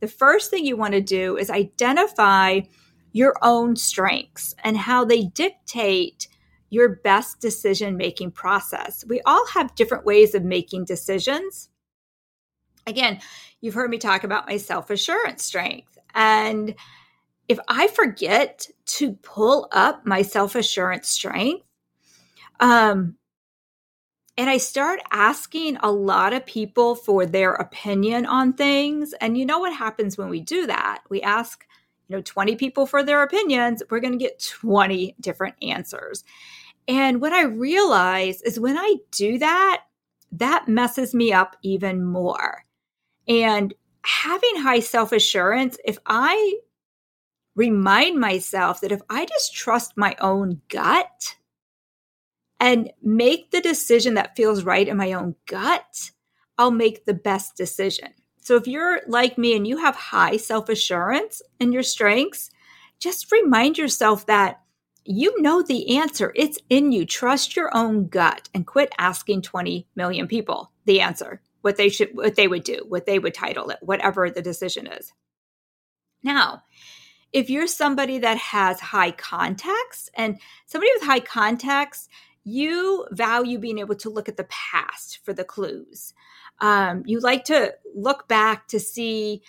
the 0.00 0.08
first 0.08 0.50
thing 0.50 0.64
you 0.64 0.76
want 0.76 0.94
to 0.94 1.00
do 1.00 1.36
is 1.36 1.50
identify 1.50 2.60
your 3.12 3.34
own 3.42 3.76
strengths 3.76 4.54
and 4.64 4.76
how 4.76 5.04
they 5.04 5.24
dictate 5.24 6.28
your 6.72 6.88
best 6.88 7.38
decision 7.38 7.98
making 7.98 8.30
process. 8.30 9.04
We 9.06 9.20
all 9.26 9.46
have 9.48 9.74
different 9.74 10.06
ways 10.06 10.34
of 10.34 10.42
making 10.42 10.86
decisions. 10.86 11.68
Again, 12.86 13.20
you've 13.60 13.74
heard 13.74 13.90
me 13.90 13.98
talk 13.98 14.24
about 14.24 14.48
my 14.48 14.56
self 14.56 14.88
assurance 14.88 15.44
strength. 15.44 15.98
And 16.14 16.74
if 17.46 17.58
I 17.68 17.88
forget 17.88 18.66
to 18.86 19.12
pull 19.16 19.68
up 19.70 20.06
my 20.06 20.22
self 20.22 20.54
assurance 20.54 21.10
strength, 21.10 21.66
um, 22.58 23.16
and 24.38 24.48
I 24.48 24.56
start 24.56 25.00
asking 25.10 25.76
a 25.76 25.92
lot 25.92 26.32
of 26.32 26.46
people 26.46 26.94
for 26.94 27.26
their 27.26 27.52
opinion 27.52 28.24
on 28.24 28.54
things. 28.54 29.12
And 29.20 29.36
you 29.36 29.44
know 29.44 29.58
what 29.58 29.76
happens 29.76 30.16
when 30.16 30.30
we 30.30 30.40
do 30.40 30.66
that? 30.68 31.02
We 31.10 31.20
ask, 31.20 31.66
you 32.08 32.16
know, 32.16 32.22
20 32.22 32.56
people 32.56 32.86
for 32.86 33.02
their 33.02 33.22
opinions, 33.22 33.82
we're 33.90 34.00
going 34.00 34.18
to 34.18 34.24
get 34.24 34.42
20 34.42 35.16
different 35.20 35.56
answers. 35.60 36.24
And 36.88 37.20
what 37.20 37.32
I 37.32 37.44
realize 37.44 38.42
is 38.42 38.58
when 38.58 38.76
I 38.76 38.96
do 39.10 39.38
that, 39.38 39.84
that 40.32 40.68
messes 40.68 41.14
me 41.14 41.32
up 41.32 41.56
even 41.62 42.04
more. 42.04 42.64
And 43.28 43.72
having 44.04 44.56
high 44.56 44.80
self 44.80 45.12
assurance, 45.12 45.78
if 45.84 45.98
I 46.06 46.58
remind 47.54 48.18
myself 48.18 48.80
that 48.80 48.92
if 48.92 49.02
I 49.10 49.26
just 49.26 49.54
trust 49.54 49.96
my 49.96 50.16
own 50.20 50.60
gut 50.68 51.36
and 52.58 52.90
make 53.02 53.50
the 53.50 53.60
decision 53.60 54.14
that 54.14 54.36
feels 54.36 54.64
right 54.64 54.88
in 54.88 54.96
my 54.96 55.12
own 55.12 55.34
gut, 55.46 56.10
I'll 56.58 56.70
make 56.70 57.04
the 57.04 57.14
best 57.14 57.56
decision. 57.56 58.08
So 58.40 58.56
if 58.56 58.66
you're 58.66 59.02
like 59.06 59.38
me 59.38 59.54
and 59.56 59.66
you 59.66 59.78
have 59.78 59.94
high 59.94 60.36
self 60.36 60.68
assurance 60.68 61.42
in 61.60 61.72
your 61.72 61.82
strengths, 61.82 62.50
just 62.98 63.30
remind 63.30 63.78
yourself 63.78 64.26
that 64.26 64.61
you 65.04 65.40
know 65.40 65.62
the 65.62 65.96
answer. 65.96 66.32
It's 66.34 66.58
in 66.68 66.92
you. 66.92 67.04
Trust 67.04 67.56
your 67.56 67.74
own 67.76 68.08
gut 68.08 68.48
and 68.54 68.66
quit 68.66 68.92
asking 68.98 69.42
20 69.42 69.86
million 69.94 70.28
people 70.28 70.70
the 70.84 71.00
answer, 71.00 71.40
what 71.62 71.76
they 71.76 71.88
should, 71.88 72.10
what 72.14 72.36
they 72.36 72.48
would 72.48 72.64
do, 72.64 72.84
what 72.88 73.06
they 73.06 73.18
would 73.18 73.34
title 73.34 73.70
it, 73.70 73.78
whatever 73.80 74.30
the 74.30 74.42
decision 74.42 74.86
is. 74.86 75.12
Now, 76.22 76.62
if 77.32 77.50
you're 77.50 77.66
somebody 77.66 78.18
that 78.18 78.36
has 78.38 78.78
high 78.78 79.10
context 79.12 80.10
and 80.14 80.38
somebody 80.66 80.90
with 80.94 81.04
high 81.04 81.20
context, 81.20 82.08
you 82.44 83.06
value 83.10 83.58
being 83.58 83.78
able 83.78 83.94
to 83.96 84.10
look 84.10 84.28
at 84.28 84.36
the 84.36 84.44
past 84.44 85.20
for 85.24 85.32
the 85.32 85.44
clues. 85.44 86.12
Um, 86.60 87.02
you 87.06 87.20
like 87.20 87.44
to 87.44 87.74
look 87.94 88.28
back 88.28 88.68
to 88.68 88.78
see 88.78 89.42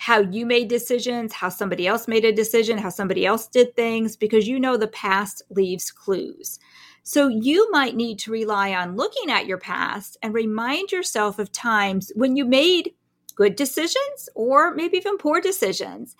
how 0.00 0.20
you 0.20 0.46
made 0.46 0.66
decisions, 0.68 1.30
how 1.30 1.50
somebody 1.50 1.86
else 1.86 2.08
made 2.08 2.24
a 2.24 2.32
decision, 2.32 2.78
how 2.78 2.88
somebody 2.88 3.26
else 3.26 3.46
did 3.46 3.76
things, 3.76 4.16
because 4.16 4.48
you 4.48 4.58
know 4.58 4.78
the 4.78 4.88
past 4.88 5.42
leaves 5.50 5.90
clues. 5.90 6.58
So 7.02 7.28
you 7.28 7.70
might 7.70 7.94
need 7.94 8.18
to 8.20 8.30
rely 8.30 8.72
on 8.72 8.96
looking 8.96 9.30
at 9.30 9.44
your 9.44 9.58
past 9.58 10.16
and 10.22 10.32
remind 10.32 10.90
yourself 10.90 11.38
of 11.38 11.52
times 11.52 12.12
when 12.14 12.34
you 12.34 12.46
made 12.46 12.94
good 13.34 13.56
decisions 13.56 14.30
or 14.34 14.74
maybe 14.74 14.96
even 14.96 15.18
poor 15.18 15.38
decisions. 15.38 16.16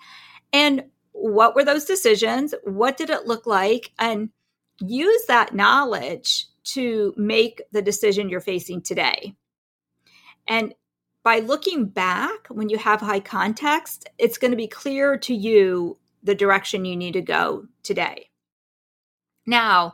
And 0.53 0.83
what 1.13 1.55
were 1.55 1.65
those 1.65 1.85
decisions? 1.85 2.53
What 2.63 2.97
did 2.97 3.09
it 3.09 3.25
look 3.25 3.47
like? 3.47 3.93
And 3.97 4.29
use 4.79 5.25
that 5.25 5.55
knowledge 5.55 6.45
to 6.65 7.15
make 7.17 7.63
the 7.71 7.81
decision 7.81 8.29
you're 8.29 8.41
facing 8.41 8.83
today. 8.83 9.33
And 10.47 10.75
by 11.23 11.39
looking 11.39 11.85
back 11.85 12.47
when 12.49 12.69
you 12.69 12.77
have 12.77 13.01
high 13.01 13.19
context, 13.19 14.09
it's 14.17 14.37
going 14.37 14.51
to 14.51 14.57
be 14.57 14.67
clear 14.67 15.17
to 15.17 15.33
you 15.33 15.97
the 16.23 16.35
direction 16.35 16.85
you 16.85 16.95
need 16.95 17.13
to 17.13 17.21
go 17.21 17.65
today. 17.83 18.29
Now, 19.45 19.93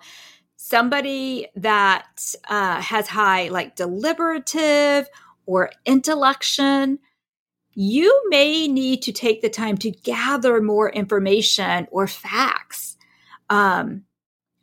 somebody 0.56 1.48
that 1.56 2.34
uh, 2.48 2.82
has 2.82 3.08
high, 3.08 3.50
like 3.50 3.76
deliberative 3.76 5.08
or 5.46 5.72
intellection, 5.86 7.00
you 7.74 8.24
may 8.30 8.68
need 8.68 9.02
to 9.04 9.12
take 9.12 9.42
the 9.42 9.50
time 9.50 9.78
to 9.78 9.92
gather 9.92 10.62
more 10.62 10.90
information 10.90 11.88
or 11.92 12.08
facts 12.08 12.98
um, 13.50 14.04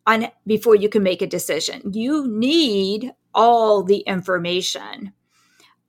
on 0.06 0.28
before 0.46 0.74
you 0.74 0.88
can 0.88 1.02
make 1.02 1.22
a 1.22 1.26
decision. 1.26 1.92
You 1.92 2.26
need 2.28 3.12
all 3.34 3.82
the 3.82 3.98
information. 4.00 5.12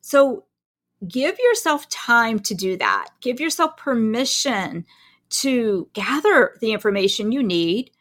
So 0.01 0.45
give 1.07 1.37
yourself 1.39 1.87
time 1.89 2.39
to 2.39 2.53
do 2.53 2.77
that. 2.77 3.09
Give 3.21 3.39
yourself 3.39 3.77
permission 3.77 4.85
to 5.29 5.89
gather 5.93 6.55
the 6.61 6.71
information 6.71 7.31
you 7.31 7.43
need, 7.43 7.91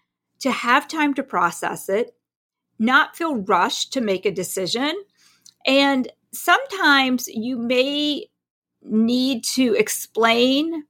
to 0.41 0.51
have 0.51 0.89
time 0.89 1.15
to 1.15 1.23
process 1.23 1.89
it, 1.89 2.15
not 2.79 3.17
feel 3.17 3.37
rushed 3.37 3.93
to 3.95 4.01
make 4.01 4.27
a 4.27 4.31
decision. 4.31 4.95
And 5.67 6.11
sometimes 6.33 7.29
you 7.29 7.57
may 7.57 8.27
need 8.83 9.45
to 9.45 9.75
explain 9.75 10.85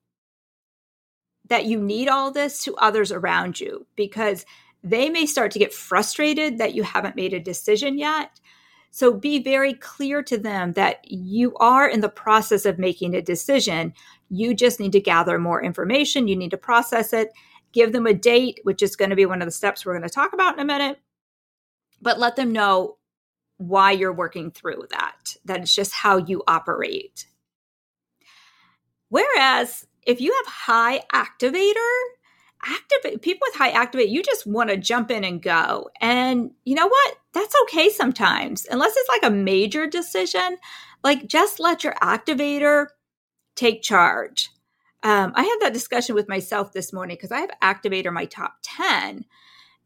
that 1.49 1.67
you 1.67 1.81
need 1.81 2.09
all 2.09 2.31
this 2.31 2.65
to 2.65 2.75
others 2.77 3.13
around 3.13 3.61
you 3.61 3.87
because 3.97 4.45
they 4.83 5.09
may 5.09 5.27
start 5.27 5.51
to 5.53 5.59
get 5.59 5.73
frustrated 5.73 6.59
that 6.59 6.75
you 6.75 6.83
haven't 6.83 7.17
made 7.17 7.33
a 7.33 7.41
decision 7.41 7.99
yet. 7.99 8.41
So 8.95 9.13
be 9.13 9.43
very 9.43 9.75
clear 9.75 10.23
to 10.23 10.39
them 10.39 10.75
that 10.75 11.01
you 11.11 11.57
are 11.57 11.89
in 11.89 12.01
the 12.01 12.09
process 12.09 12.65
of 12.65 12.79
making 12.79 13.17
a 13.17 13.21
decision. 13.21 13.93
You 14.31 14.55
just 14.55 14.79
need 14.79 14.93
to 14.93 15.01
gather 15.01 15.37
more 15.37 15.61
information. 15.61 16.29
You 16.29 16.37
need 16.37 16.53
to 16.53 16.57
process 16.57 17.13
it, 17.13 17.33
give 17.73 17.93
them 17.93 18.07
a 18.07 18.15
date, 18.15 18.61
which 18.63 18.83
is 18.83 18.95
going 18.95 19.11
to 19.11 19.17
be 19.17 19.27
one 19.27 19.43
of 19.43 19.49
the 19.49 19.51
steps 19.53 19.85
we're 19.85 19.99
going 19.99 20.09
to 20.09 20.15
talk 20.15 20.33
about 20.33 20.55
in 20.55 20.61
a 20.61 20.65
minute. 20.65 21.01
But 22.01 22.21
let 22.21 22.37
them 22.37 22.53
know 22.53 22.99
why 23.57 23.91
you're 23.91 24.13
working 24.13 24.53
through 24.53 24.85
that. 24.91 25.35
That 25.45 25.65
is 25.65 25.75
just 25.75 25.93
how 25.93 26.19
you 26.19 26.45
operate. 26.47 27.27
Whereas 29.09 29.89
if 30.07 30.21
you 30.21 30.33
have 30.33 30.55
high 30.55 31.01
activator, 31.13 31.99
activate 32.65 33.23
people 33.23 33.47
with 33.49 33.57
high 33.57 33.71
activate 33.71 34.09
you 34.09 34.23
just 34.23 34.47
want 34.47 34.71
to 34.71 34.77
jump 34.77 35.11
in 35.11 35.25
and 35.25 35.43
go. 35.43 35.91
And 36.01 36.51
you 36.65 36.75
know 36.75 36.87
what? 36.87 37.17
That's 37.33 37.55
okay 37.65 37.91
sometimes 37.91 38.67
unless 38.71 38.95
it's 38.97 39.09
like 39.09 39.31
a 39.31 39.35
major 39.35 39.87
decision 39.87 40.59
like 41.03 41.27
just 41.27 41.61
let 41.61 41.85
your 41.85 41.95
activator 41.95 42.87
take 43.55 43.83
charge. 43.83 44.51
Um, 45.03 45.33
i 45.37 45.43
had 45.43 45.59
that 45.61 45.75
discussion 45.75 46.15
with 46.15 46.31
myself 46.31 46.73
this 46.73 46.91
morning 46.91 47.17
because 47.17 47.31
i 47.31 47.41
have 47.41 47.51
activator 47.63 48.11
my 48.11 48.25
top 48.25 48.55
10 48.63 49.27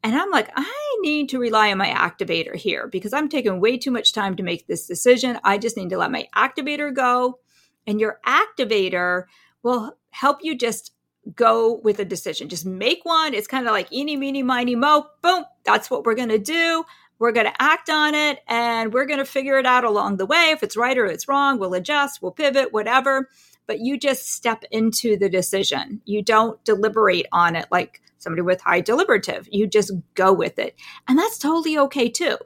and 0.04 0.16
i'm 0.16 0.30
like 0.30 0.48
i 0.54 0.96
need 1.00 1.28
to 1.30 1.40
rely 1.40 1.72
on 1.72 1.78
my 1.78 1.88
activator 1.88 2.54
here 2.54 2.86
because 2.86 3.12
i'm 3.12 3.28
taking 3.28 3.60
way 3.60 3.76
too 3.76 3.90
much 3.90 4.12
time 4.12 4.36
to 4.36 4.44
make 4.44 4.68
this 4.68 4.86
decision. 4.86 5.40
I 5.42 5.58
just 5.58 5.76
need 5.76 5.90
to 5.90 5.98
let 5.98 6.12
my 6.12 6.28
activator 6.36 6.94
go. 6.94 7.40
And 7.86 8.00
your 8.00 8.20
activator 8.26 9.24
will 9.62 9.96
help 10.10 10.38
you 10.42 10.56
just 10.56 10.92
go 11.34 11.80
with 11.82 11.98
a 11.98 12.04
decision. 12.04 12.48
Just 12.48 12.66
make 12.66 13.04
one. 13.04 13.34
It's 13.34 13.46
kind 13.46 13.66
of 13.66 13.72
like 13.72 13.92
eeny, 13.92 14.16
meeny, 14.16 14.42
miny, 14.42 14.74
mo. 14.74 15.06
Boom. 15.22 15.44
That's 15.64 15.90
what 15.90 16.04
we're 16.04 16.14
going 16.14 16.28
to 16.30 16.38
do. 16.38 16.84
We're 17.18 17.32
going 17.32 17.46
to 17.46 17.62
act 17.62 17.90
on 17.90 18.14
it 18.14 18.40
and 18.46 18.92
we're 18.92 19.06
going 19.06 19.18
to 19.18 19.24
figure 19.24 19.58
it 19.58 19.66
out 19.66 19.84
along 19.84 20.16
the 20.16 20.26
way. 20.26 20.50
If 20.52 20.62
it's 20.62 20.76
right 20.76 20.96
or 20.96 21.06
it's 21.06 21.28
wrong, 21.28 21.58
we'll 21.58 21.74
adjust, 21.74 22.22
we'll 22.22 22.32
pivot, 22.32 22.72
whatever. 22.72 23.28
But 23.66 23.80
you 23.80 23.98
just 23.98 24.32
step 24.32 24.64
into 24.70 25.16
the 25.16 25.28
decision. 25.28 26.00
You 26.04 26.22
don't 26.22 26.62
deliberate 26.64 27.26
on 27.32 27.56
it 27.56 27.66
like 27.70 28.00
somebody 28.18 28.42
with 28.42 28.60
high 28.60 28.80
deliberative. 28.80 29.48
You 29.50 29.66
just 29.66 29.92
go 30.14 30.32
with 30.32 30.58
it. 30.58 30.76
And 31.08 31.18
that's 31.18 31.38
totally 31.38 31.76
okay 31.78 32.08
too. 32.08 32.36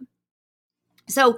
So, 1.08 1.36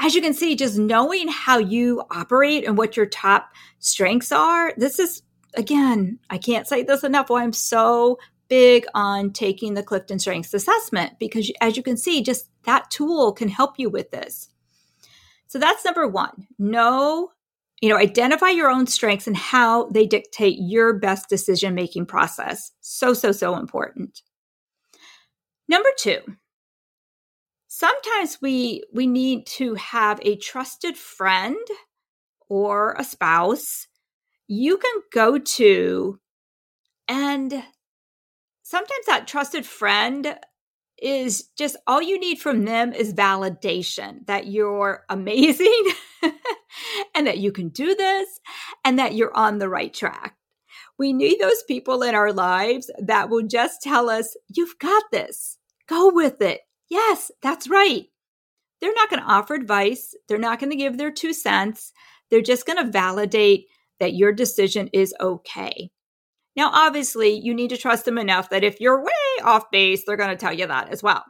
as 0.00 0.14
you 0.14 0.22
can 0.22 0.34
see, 0.34 0.54
just 0.54 0.78
knowing 0.78 1.26
how 1.26 1.58
you 1.58 2.04
operate 2.10 2.64
and 2.64 2.78
what 2.78 2.96
your 2.96 3.06
top 3.06 3.50
strengths 3.80 4.30
are, 4.30 4.72
this 4.76 5.00
is 5.00 5.22
again, 5.54 6.18
I 6.30 6.38
can't 6.38 6.66
say 6.66 6.82
this 6.82 7.04
enough 7.04 7.30
why 7.30 7.42
I'm 7.42 7.52
so 7.52 8.18
big 8.48 8.86
on 8.94 9.32
taking 9.32 9.74
the 9.74 9.82
Clifton 9.82 10.18
Strengths 10.18 10.54
Assessment 10.54 11.18
because, 11.18 11.50
as 11.60 11.76
you 11.76 11.82
can 11.82 11.96
see, 11.96 12.22
just 12.22 12.48
that 12.64 12.90
tool 12.90 13.32
can 13.32 13.48
help 13.48 13.78
you 13.78 13.90
with 13.90 14.10
this. 14.10 14.50
So 15.48 15.58
that's 15.58 15.84
number 15.84 16.06
one. 16.06 16.46
Know, 16.58 17.30
you 17.80 17.88
know, 17.88 17.96
identify 17.96 18.50
your 18.50 18.70
own 18.70 18.86
strengths 18.86 19.26
and 19.26 19.36
how 19.36 19.88
they 19.88 20.06
dictate 20.06 20.58
your 20.60 20.94
best 20.94 21.28
decision 21.28 21.74
making 21.74 22.06
process. 22.06 22.72
So, 22.80 23.14
so, 23.14 23.32
so 23.32 23.56
important. 23.56 24.22
Number 25.68 25.90
two, 25.98 26.20
sometimes 27.66 28.38
we 28.40 28.82
we 28.92 29.06
need 29.06 29.46
to 29.46 29.74
have 29.74 30.18
a 30.22 30.36
trusted 30.36 30.96
friend 30.96 31.56
or 32.48 32.94
a 32.98 33.04
spouse 33.04 33.87
you 34.48 34.78
can 34.78 35.02
go 35.12 35.38
to 35.38 36.18
and 37.06 37.64
sometimes 38.62 39.06
that 39.06 39.26
trusted 39.26 39.64
friend 39.64 40.36
is 41.00 41.44
just 41.56 41.76
all 41.86 42.02
you 42.02 42.18
need 42.18 42.38
from 42.38 42.64
them 42.64 42.92
is 42.92 43.14
validation 43.14 44.26
that 44.26 44.46
you're 44.46 45.04
amazing 45.08 45.84
and 47.14 47.26
that 47.26 47.38
you 47.38 47.52
can 47.52 47.68
do 47.68 47.94
this 47.94 48.40
and 48.84 48.98
that 48.98 49.14
you're 49.14 49.36
on 49.36 49.58
the 49.58 49.68
right 49.68 49.94
track. 49.94 50.34
We 50.98 51.12
need 51.12 51.38
those 51.40 51.62
people 51.68 52.02
in 52.02 52.14
our 52.14 52.32
lives 52.32 52.90
that 52.98 53.30
will 53.30 53.46
just 53.46 53.82
tell 53.82 54.10
us, 54.10 54.36
You've 54.48 54.78
got 54.80 55.04
this. 55.12 55.58
Go 55.86 56.10
with 56.12 56.42
it. 56.42 56.62
Yes, 56.90 57.30
that's 57.42 57.68
right. 57.70 58.06
They're 58.80 58.94
not 58.94 59.10
going 59.10 59.22
to 59.22 59.28
offer 59.28 59.54
advice. 59.54 60.14
They're 60.26 60.38
not 60.38 60.58
going 60.58 60.70
to 60.70 60.76
give 60.76 60.98
their 60.98 61.12
two 61.12 61.32
cents. 61.32 61.92
They're 62.30 62.42
just 62.42 62.66
going 62.66 62.84
to 62.84 62.90
validate 62.90 63.66
that 64.00 64.14
your 64.14 64.32
decision 64.32 64.88
is 64.92 65.14
okay. 65.20 65.90
Now, 66.56 66.70
obviously, 66.72 67.38
you 67.38 67.54
need 67.54 67.70
to 67.70 67.76
trust 67.76 68.04
them 68.04 68.18
enough 68.18 68.50
that 68.50 68.64
if 68.64 68.80
you're 68.80 69.02
way 69.02 69.44
off 69.44 69.70
base, 69.70 70.02
they're 70.04 70.16
going 70.16 70.30
to 70.30 70.36
tell 70.36 70.52
you 70.52 70.66
that 70.66 70.88
as 70.88 71.02
well. 71.02 71.24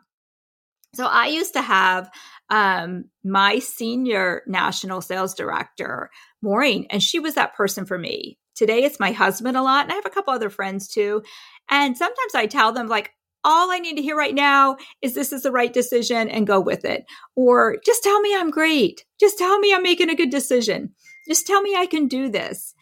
So 0.95 1.05
I 1.07 1.27
used 1.27 1.53
to 1.53 1.61
have 1.61 2.11
um, 2.49 3.05
my 3.25 3.59
senior 3.59 4.43
national 4.47 5.03
sales 5.03 5.35
director, 5.35 6.11
Maureen, 6.41 6.87
and 6.89 7.03
she 7.03 7.21
was 7.21 7.35
that 7.35 7.55
person 7.55 7.85
for 7.85 7.99
me. 7.99 8.39
Today 8.57 8.85
it's 8.85 8.99
my 8.99 9.13
husband 9.13 9.57
a 9.57 9.63
lot, 9.63 9.85
and 9.85 9.93
I 9.93 9.97
have 9.97 10.07
a 10.07 10.11
couple 10.11 10.33
other 10.33 10.51
friends 10.51 10.89
too. 10.89 11.23
And 11.71 11.97
sometimes 11.97 12.35
I 12.35 12.47
tell 12.47 12.73
them, 12.73 12.89
like, 12.89 13.11
all 13.45 13.71
I 13.71 13.79
need 13.79 13.97
to 13.97 14.03
hear 14.03 14.17
right 14.17 14.35
now 14.35 14.77
is 15.03 15.15
this 15.15 15.33
is 15.33 15.43
the 15.43 15.53
right 15.53 15.73
decision 15.73 16.29
and 16.29 16.47
go 16.47 16.59
with 16.59 16.85
it. 16.85 17.05
Or 17.37 17.77
just 17.85 18.03
tell 18.03 18.21
me 18.21 18.35
I'm 18.35 18.51
great. 18.51 19.05
Just 19.21 19.39
tell 19.39 19.59
me 19.59 19.73
I'm 19.73 19.83
making 19.83 20.11
a 20.11 20.17
good 20.17 20.31
decision. 20.31 20.95
Just 21.29 21.47
tell 21.47 21.61
me 21.61 21.77
I 21.77 21.87
can 21.87 22.09
do 22.09 22.29
this. 22.29 22.75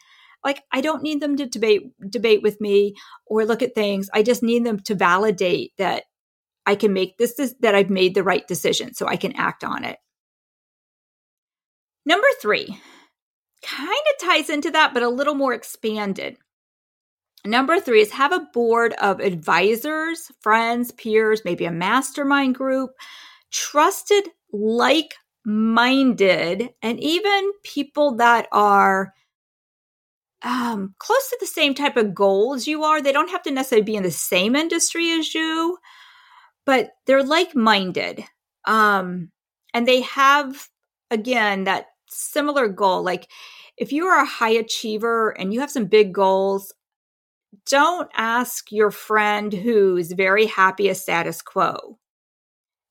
Like 0.44 0.62
I 0.72 0.80
don't 0.80 1.02
need 1.02 1.20
them 1.20 1.36
to 1.36 1.46
debate 1.46 1.82
debate 2.08 2.42
with 2.42 2.60
me 2.60 2.94
or 3.26 3.44
look 3.44 3.62
at 3.62 3.74
things. 3.74 4.08
I 4.14 4.22
just 4.22 4.42
need 4.42 4.64
them 4.64 4.80
to 4.80 4.94
validate 4.94 5.72
that 5.78 6.04
I 6.64 6.74
can 6.74 6.92
make 6.92 7.18
this, 7.18 7.54
that 7.60 7.74
I've 7.74 7.90
made 7.90 8.14
the 8.14 8.24
right 8.24 8.46
decision 8.46 8.94
so 8.94 9.06
I 9.06 9.16
can 9.16 9.34
act 9.36 9.64
on 9.64 9.84
it. 9.84 9.98
Number 12.04 12.26
3 12.40 12.80
kind 13.62 13.90
of 13.90 14.28
ties 14.28 14.48
into 14.48 14.70
that 14.70 14.94
but 14.94 15.02
a 15.02 15.08
little 15.08 15.34
more 15.34 15.52
expanded. 15.52 16.36
Number 17.44 17.78
three 17.78 18.00
is 18.00 18.10
have 18.10 18.32
a 18.32 18.48
board 18.52 18.92
of 18.94 19.20
advisors, 19.20 20.32
friends, 20.40 20.90
peers, 20.92 21.42
maybe 21.44 21.64
a 21.64 21.70
mastermind 21.70 22.56
group, 22.56 22.90
trusted, 23.52 24.28
like 24.52 25.14
minded, 25.46 26.70
and 26.82 27.00
even 27.00 27.52
people 27.62 28.16
that 28.16 28.48
are 28.52 29.14
um, 30.42 30.94
close 30.98 31.28
to 31.30 31.38
the 31.40 31.46
same 31.46 31.74
type 31.74 31.96
of 31.96 32.14
goals 32.14 32.66
you 32.66 32.84
are. 32.84 33.00
They 33.00 33.12
don't 33.12 33.30
have 33.30 33.42
to 33.44 33.50
necessarily 33.50 33.84
be 33.84 33.96
in 33.96 34.02
the 34.02 34.10
same 34.10 34.54
industry 34.54 35.10
as 35.12 35.34
you, 35.34 35.78
but 36.64 36.90
they're 37.06 37.22
like 37.24 37.54
minded. 37.56 38.24
Um, 38.66 39.30
and 39.72 39.86
they 39.86 40.02
have, 40.02 40.68
again, 41.10 41.64
that 41.64 41.86
similar 42.08 42.68
goal. 42.68 43.02
Like 43.02 43.28
if 43.76 43.92
you 43.92 44.06
are 44.06 44.22
a 44.22 44.26
high 44.26 44.50
achiever 44.50 45.30
and 45.30 45.52
you 45.52 45.60
have 45.60 45.70
some 45.70 45.87
big 45.87 46.12
goals, 46.12 46.72
don't 47.68 48.11
ask 48.16 48.70
your 48.70 48.90
friend 48.90 49.52
who's 49.52 50.12
very 50.12 50.46
happy 50.46 50.88
a 50.88 50.94
status 50.94 51.42
quo. 51.42 51.98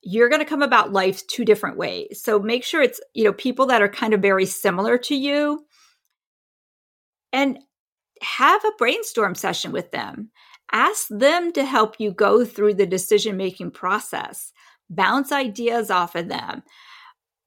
You're 0.05 0.29
going 0.29 0.39
to 0.39 0.49
come 0.49 0.61
about 0.61 0.93
life 0.93 1.25
two 1.27 1.43
different 1.43 1.77
ways. 1.77 2.21
So 2.23 2.39
make 2.39 2.63
sure 2.63 2.81
it's, 2.81 3.01
you 3.13 3.23
know, 3.23 3.33
people 3.33 3.65
that 3.67 3.81
are 3.81 3.89
kind 3.89 4.13
of 4.13 4.21
very 4.21 4.45
similar 4.45 4.97
to 4.99 5.15
you 5.15 5.65
and 7.33 7.59
have 8.21 8.63
a 8.63 8.71
brainstorm 8.77 9.35
session 9.35 9.71
with 9.71 9.91
them. 9.91 10.29
Ask 10.71 11.07
them 11.09 11.51
to 11.53 11.65
help 11.65 11.95
you 11.99 12.11
go 12.11 12.45
through 12.45 12.75
the 12.75 12.85
decision 12.85 13.35
making 13.35 13.71
process. 13.71 14.53
Bounce 14.89 15.31
ideas 15.31 15.89
off 15.89 16.15
of 16.15 16.29
them 16.29 16.63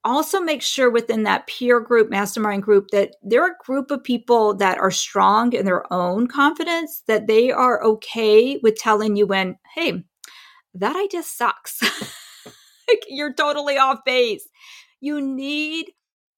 also 0.04 0.40
make 0.40 0.62
sure 0.62 0.90
within 0.90 1.24
that 1.24 1.46
peer 1.46 1.80
group, 1.80 2.10
mastermind 2.10 2.62
group, 2.62 2.88
that 2.92 3.16
they're 3.22 3.52
a 3.52 3.56
group 3.64 3.90
of 3.90 4.02
people 4.02 4.54
that 4.54 4.78
are 4.78 4.90
strong 4.90 5.52
in 5.52 5.64
their 5.64 5.90
own 5.92 6.26
confidence, 6.26 7.02
that 7.06 7.26
they 7.26 7.50
are 7.50 7.82
okay 7.82 8.58
with 8.62 8.76
telling 8.76 9.16
you 9.16 9.26
when, 9.26 9.56
hey, 9.74 10.04
that 10.74 10.96
idea 10.96 11.22
sucks. 11.22 11.80
like 12.88 13.04
you're 13.08 13.34
totally 13.34 13.78
off 13.78 14.04
base. 14.04 14.48
You 15.00 15.20
need 15.20 15.92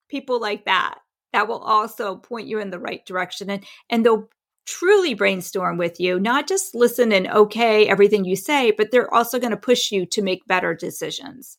people 0.08 0.40
like 0.40 0.64
that 0.66 0.98
that 1.32 1.48
will 1.48 1.58
also 1.58 2.16
point 2.16 2.48
you 2.48 2.58
in 2.58 2.70
the 2.70 2.78
right 2.78 3.04
direction 3.06 3.50
and 3.50 3.64
and 3.88 4.04
they'll 4.04 4.28
truly 4.66 5.14
brainstorm 5.14 5.78
with 5.78 5.98
you, 5.98 6.20
not 6.20 6.46
just 6.46 6.74
listen 6.74 7.12
and 7.12 7.26
okay 7.26 7.88
everything 7.88 8.24
you 8.24 8.36
say, 8.36 8.70
but 8.70 8.90
they're 8.90 9.12
also 9.12 9.38
going 9.38 9.50
to 9.50 9.56
push 9.56 9.90
you 9.90 10.06
to 10.06 10.22
make 10.22 10.46
better 10.46 10.74
decisions. 10.74 11.58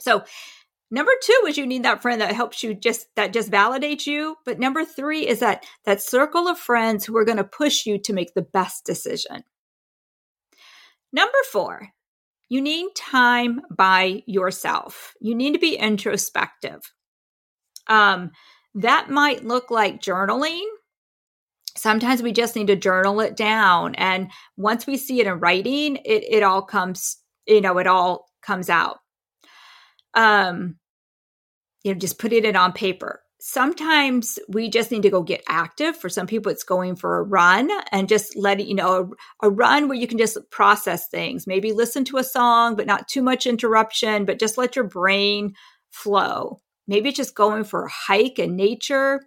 So 0.00 0.24
Number 0.92 1.12
two 1.22 1.46
is 1.48 1.56
you 1.56 1.66
need 1.66 1.84
that 1.84 2.02
friend 2.02 2.20
that 2.20 2.34
helps 2.34 2.62
you 2.62 2.74
just 2.74 3.06
that 3.16 3.32
just 3.32 3.50
validates 3.50 4.06
you. 4.06 4.36
But 4.44 4.58
number 4.58 4.84
three 4.84 5.26
is 5.26 5.38
that 5.38 5.64
that 5.86 6.02
circle 6.02 6.46
of 6.46 6.58
friends 6.58 7.06
who 7.06 7.16
are 7.16 7.24
going 7.24 7.38
to 7.38 7.44
push 7.44 7.86
you 7.86 7.96
to 8.00 8.12
make 8.12 8.34
the 8.34 8.42
best 8.42 8.84
decision. 8.84 9.42
Number 11.10 11.38
four, 11.50 11.88
you 12.52 12.60
need 12.60 12.94
time 12.94 13.62
by 13.74 14.22
yourself. 14.26 15.14
You 15.22 15.34
need 15.34 15.54
to 15.54 15.58
be 15.58 15.74
introspective. 15.74 16.82
Um, 17.86 18.30
that 18.74 19.08
might 19.08 19.42
look 19.42 19.70
like 19.70 20.02
journaling. 20.02 20.60
Sometimes 21.78 22.22
we 22.22 22.30
just 22.30 22.54
need 22.54 22.66
to 22.66 22.76
journal 22.76 23.22
it 23.22 23.38
down. 23.38 23.94
And 23.94 24.30
once 24.58 24.86
we 24.86 24.98
see 24.98 25.18
it 25.18 25.26
in 25.26 25.40
writing, 25.40 25.96
it, 26.04 26.24
it 26.28 26.42
all 26.42 26.60
comes, 26.60 27.16
you 27.46 27.62
know, 27.62 27.78
it 27.78 27.86
all 27.86 28.26
comes 28.42 28.68
out. 28.68 28.98
Um, 30.12 30.76
you 31.84 31.94
know, 31.94 31.98
just 31.98 32.18
putting 32.18 32.44
it 32.44 32.54
on 32.54 32.74
paper. 32.74 33.21
Sometimes 33.44 34.38
we 34.46 34.70
just 34.70 34.92
need 34.92 35.02
to 35.02 35.10
go 35.10 35.20
get 35.20 35.42
active. 35.48 35.96
For 35.96 36.08
some 36.08 36.28
people, 36.28 36.52
it's 36.52 36.62
going 36.62 36.94
for 36.94 37.18
a 37.18 37.24
run 37.24 37.72
and 37.90 38.08
just 38.08 38.36
letting, 38.36 38.68
you 38.68 38.74
know, 38.76 39.10
a, 39.42 39.48
a 39.48 39.50
run 39.50 39.88
where 39.88 39.98
you 39.98 40.06
can 40.06 40.16
just 40.16 40.38
process 40.52 41.08
things. 41.08 41.44
Maybe 41.44 41.72
listen 41.72 42.04
to 42.04 42.18
a 42.18 42.24
song, 42.24 42.76
but 42.76 42.86
not 42.86 43.08
too 43.08 43.20
much 43.20 43.44
interruption, 43.44 44.26
but 44.26 44.38
just 44.38 44.58
let 44.58 44.76
your 44.76 44.84
brain 44.84 45.54
flow. 45.90 46.60
Maybe 46.86 47.08
it's 47.08 47.16
just 47.16 47.34
going 47.34 47.64
for 47.64 47.86
a 47.86 47.90
hike 47.90 48.38
in 48.38 48.54
nature. 48.54 49.20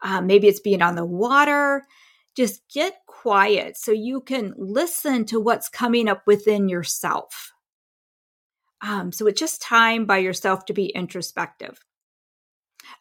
Uh, 0.00 0.20
maybe 0.20 0.46
it's 0.46 0.60
being 0.60 0.80
on 0.80 0.94
the 0.94 1.04
water. 1.04 1.82
Just 2.36 2.62
get 2.72 2.98
quiet 3.08 3.76
so 3.76 3.90
you 3.90 4.20
can 4.20 4.54
listen 4.58 5.24
to 5.24 5.40
what's 5.40 5.68
coming 5.68 6.08
up 6.08 6.22
within 6.24 6.68
yourself. 6.68 7.52
Um, 8.80 9.10
so 9.10 9.26
it's 9.26 9.40
just 9.40 9.60
time 9.60 10.06
by 10.06 10.18
yourself 10.18 10.66
to 10.66 10.72
be 10.72 10.86
introspective. 10.86 11.80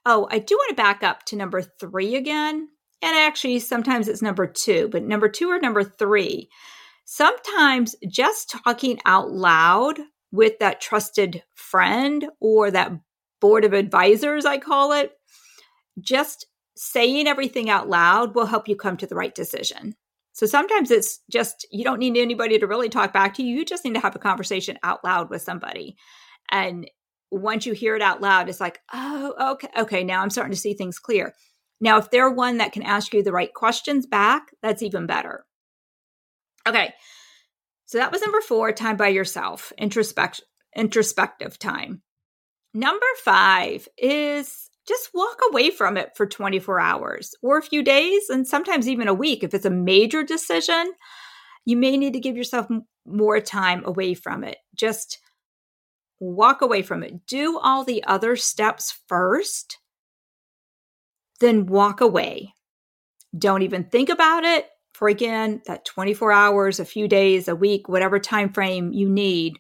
Oh, 0.06 0.28
I 0.32 0.40
do 0.40 0.56
want 0.56 0.70
to 0.70 0.76
back 0.76 1.04
up 1.04 1.24
to 1.26 1.36
number 1.36 1.62
three 1.62 2.16
again. 2.16 2.70
And 3.02 3.16
actually, 3.16 3.60
sometimes 3.60 4.08
it's 4.08 4.22
number 4.22 4.46
two, 4.46 4.90
but 4.92 5.04
number 5.04 5.30
two 5.30 5.50
or 5.50 5.60
number 5.60 5.84
three. 5.84 6.50
Sometimes 7.06 7.96
just 8.08 8.50
talking 8.50 9.00
out 9.06 9.32
loud 9.32 10.00
with 10.32 10.60
that 10.60 10.82
trusted 10.82 11.44
friend 11.56 12.28
or 12.40 12.70
that 12.72 12.92
board 13.40 13.66
of 13.66 13.74
advisors, 13.74 14.46
I 14.46 14.58
call 14.58 14.92
it, 14.92 15.14
just 16.00 16.46
saying 16.76 17.28
everything 17.28 17.70
out 17.70 17.90
loud 17.90 18.36
will 18.36 18.46
help 18.46 18.68
you 18.68 18.76
come 18.76 18.98
to 18.98 19.08
the 19.08 19.16
right 19.16 19.34
decision. 19.34 19.96
So 20.34 20.46
sometimes 20.46 20.92
it's 20.92 21.20
just 21.30 21.68
you 21.72 21.84
don't 21.84 22.00
need 22.00 22.16
anybody 22.16 22.58
to 22.60 22.68
really 22.68 22.90
talk 22.90 23.12
back 23.12 23.34
to 23.36 23.44
you. 23.44 23.58
You 23.58 23.66
just 23.66 23.84
need 23.84 23.96
to 23.96 24.00
have 24.00 24.16
a 24.16 24.20
conversation 24.20 24.78
out 24.84 25.04
loud 25.04 25.30
with 25.30 25.42
somebody. 25.42 25.98
And 26.50 26.90
once 27.32 27.66
you 27.66 27.74
hear 27.74 27.96
it 27.96 28.02
out 28.02 28.22
loud, 28.22 28.50
it's 28.50 28.60
like, 28.60 28.80
oh, 28.94 29.54
okay, 29.54 29.70
okay, 29.78 30.04
now 30.04 30.22
I'm 30.22 30.30
starting 30.30 30.54
to 30.54 30.60
see 30.60 30.74
things 30.74 31.00
clear. 31.00 31.34
Now, 31.82 31.98
if 31.98 32.12
they're 32.12 32.30
one 32.30 32.58
that 32.58 32.72
can 32.74 32.84
ask 32.84 33.14
you 33.14 33.24
the 33.24 33.32
right 33.32 33.54
questions 33.54 34.06
back, 34.06 34.52
that's 34.62 34.84
even 34.84 35.06
better. 35.06 35.46
Okay. 36.68 36.94
So 37.86 37.98
that 37.98 38.12
was 38.12 38.22
number 38.22 38.42
four, 38.42 38.72
time 38.72 38.98
by 38.98 39.08
yourself, 39.08 39.72
introspect 39.80 40.42
introspective 40.76 41.58
time. 41.58 42.02
Number 42.74 43.06
five 43.24 43.88
is 43.98 44.70
just 44.88 45.10
walk 45.14 45.40
away 45.50 45.72
from 45.72 45.98
it 45.98 46.12
for 46.16 46.28
24 46.28 46.80
hours 46.80 47.34
or 47.42 47.58
a 47.58 47.64
few 47.64 47.82
days 47.82 48.30
and 48.30 48.48
sometimes 48.48 48.88
even 48.88 49.08
a 49.08 49.14
week 49.14 49.44
if 49.44 49.54
it's 49.54 49.66
a 49.66 49.72
major 49.72 50.24
decision 50.24 50.92
you 51.66 51.78
may 51.78 51.98
need 51.98 52.14
to 52.14 52.20
give 52.20 52.36
yourself 52.36 52.68
more 53.06 53.40
time 53.40 53.84
away 53.86 54.14
from 54.14 54.44
it. 54.44 54.58
Just 54.76 55.20
walk 56.20 56.62
away 56.62 56.82
from 56.82 57.04
it. 57.04 57.26
Do 57.26 57.60
all 57.60 57.84
the 57.84 58.04
other 58.04 58.36
steps 58.36 59.00
first, 59.08 59.78
then 61.40 61.66
walk 61.66 62.02
away. 62.02 62.54
Don't 63.38 63.62
even 63.62 63.86
think 63.86 64.10
about 64.10 64.44
it 64.44 64.68
for 64.94 65.08
again 65.08 65.62
that 65.66 65.86
24 65.86 66.32
hours, 66.32 66.80
a 66.80 66.86
few 66.86 67.08
days, 67.08 67.48
a 67.48 67.56
week, 67.56 67.88
whatever 67.88 68.20
time 68.20 68.52
frame 68.52 68.92
you 68.92 69.10
need, 69.10 69.58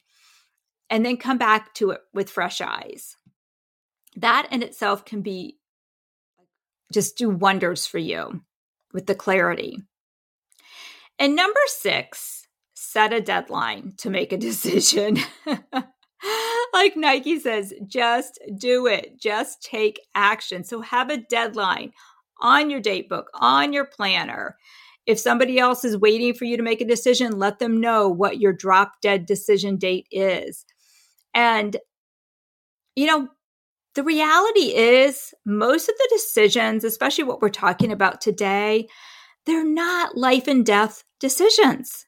and 0.89 1.05
then 1.05 1.17
come 1.17 1.37
back 1.37 1.73
to 1.75 1.91
it 1.91 2.01
with 2.13 2.29
fresh 2.29 2.61
eyes. 2.61 3.15
That 4.17 4.49
in 4.51 4.63
itself 4.63 5.05
can 5.05 5.21
be 5.21 5.59
just 6.91 7.17
do 7.17 7.29
wonders 7.29 7.85
for 7.85 7.99
you 7.99 8.41
with 8.91 9.05
the 9.05 9.15
clarity. 9.15 9.77
And 11.19 11.35
number 11.35 11.59
six, 11.67 12.47
set 12.73 13.13
a 13.13 13.21
deadline 13.21 13.93
to 13.97 14.09
make 14.09 14.33
a 14.33 14.37
decision. 14.49 15.19
like 16.73 16.95
Nike 16.95 17.39
says, 17.39 17.73
just 17.87 18.39
do 18.57 18.87
it, 18.87 19.19
just 19.19 19.61
take 19.61 20.01
action. 20.15 20.63
So 20.63 20.81
have 20.81 21.09
a 21.09 21.17
deadline 21.17 21.91
on 22.41 22.69
your 22.69 22.79
date 22.79 23.09
book, 23.09 23.29
on 23.33 23.73
your 23.73 23.85
planner. 23.85 24.57
If 25.05 25.19
somebody 25.19 25.57
else 25.57 25.83
is 25.83 25.97
waiting 25.97 26.33
for 26.33 26.45
you 26.45 26.57
to 26.57 26.63
make 26.63 26.81
a 26.81 26.85
decision, 26.85 27.39
let 27.39 27.59
them 27.59 27.81
know 27.81 28.07
what 28.07 28.39
your 28.39 28.53
drop 28.53 29.01
dead 29.01 29.25
decision 29.25 29.77
date 29.77 30.07
is. 30.11 30.65
And, 31.33 31.77
you 32.95 33.07
know, 33.07 33.27
the 33.95 34.03
reality 34.03 34.75
is, 34.75 35.33
most 35.45 35.89
of 35.89 35.95
the 35.97 36.09
decisions, 36.11 36.83
especially 36.83 37.23
what 37.23 37.41
we're 37.41 37.49
talking 37.49 37.91
about 37.91 38.21
today, 38.21 38.87
they're 39.45 39.65
not 39.65 40.15
life 40.15 40.47
and 40.47 40.65
death 40.65 41.03
decisions. 41.19 42.05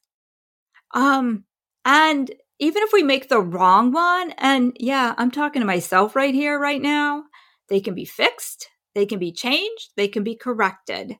Um, 0.94 1.46
and 1.84 2.32
even 2.62 2.84
if 2.84 2.94
we 2.94 3.02
make 3.02 3.28
the 3.28 3.42
wrong 3.42 3.92
one, 3.92 4.32
and 4.38 4.78
yeah, 4.80 5.16
I'm 5.18 5.32
talking 5.32 5.62
to 5.62 5.66
myself 5.66 6.16
right 6.16 6.34
here, 6.34 6.60
right 6.60 6.82
now, 6.82 7.24
they 7.70 7.82
can 7.82 7.96
be 7.96 8.06
fixed, 8.06 8.70
they 8.94 9.08
can 9.08 9.18
be 9.18 9.32
changed, 9.32 9.90
they 9.98 10.08
can 10.08 10.24
be 10.24 10.36
corrected. 10.36 11.18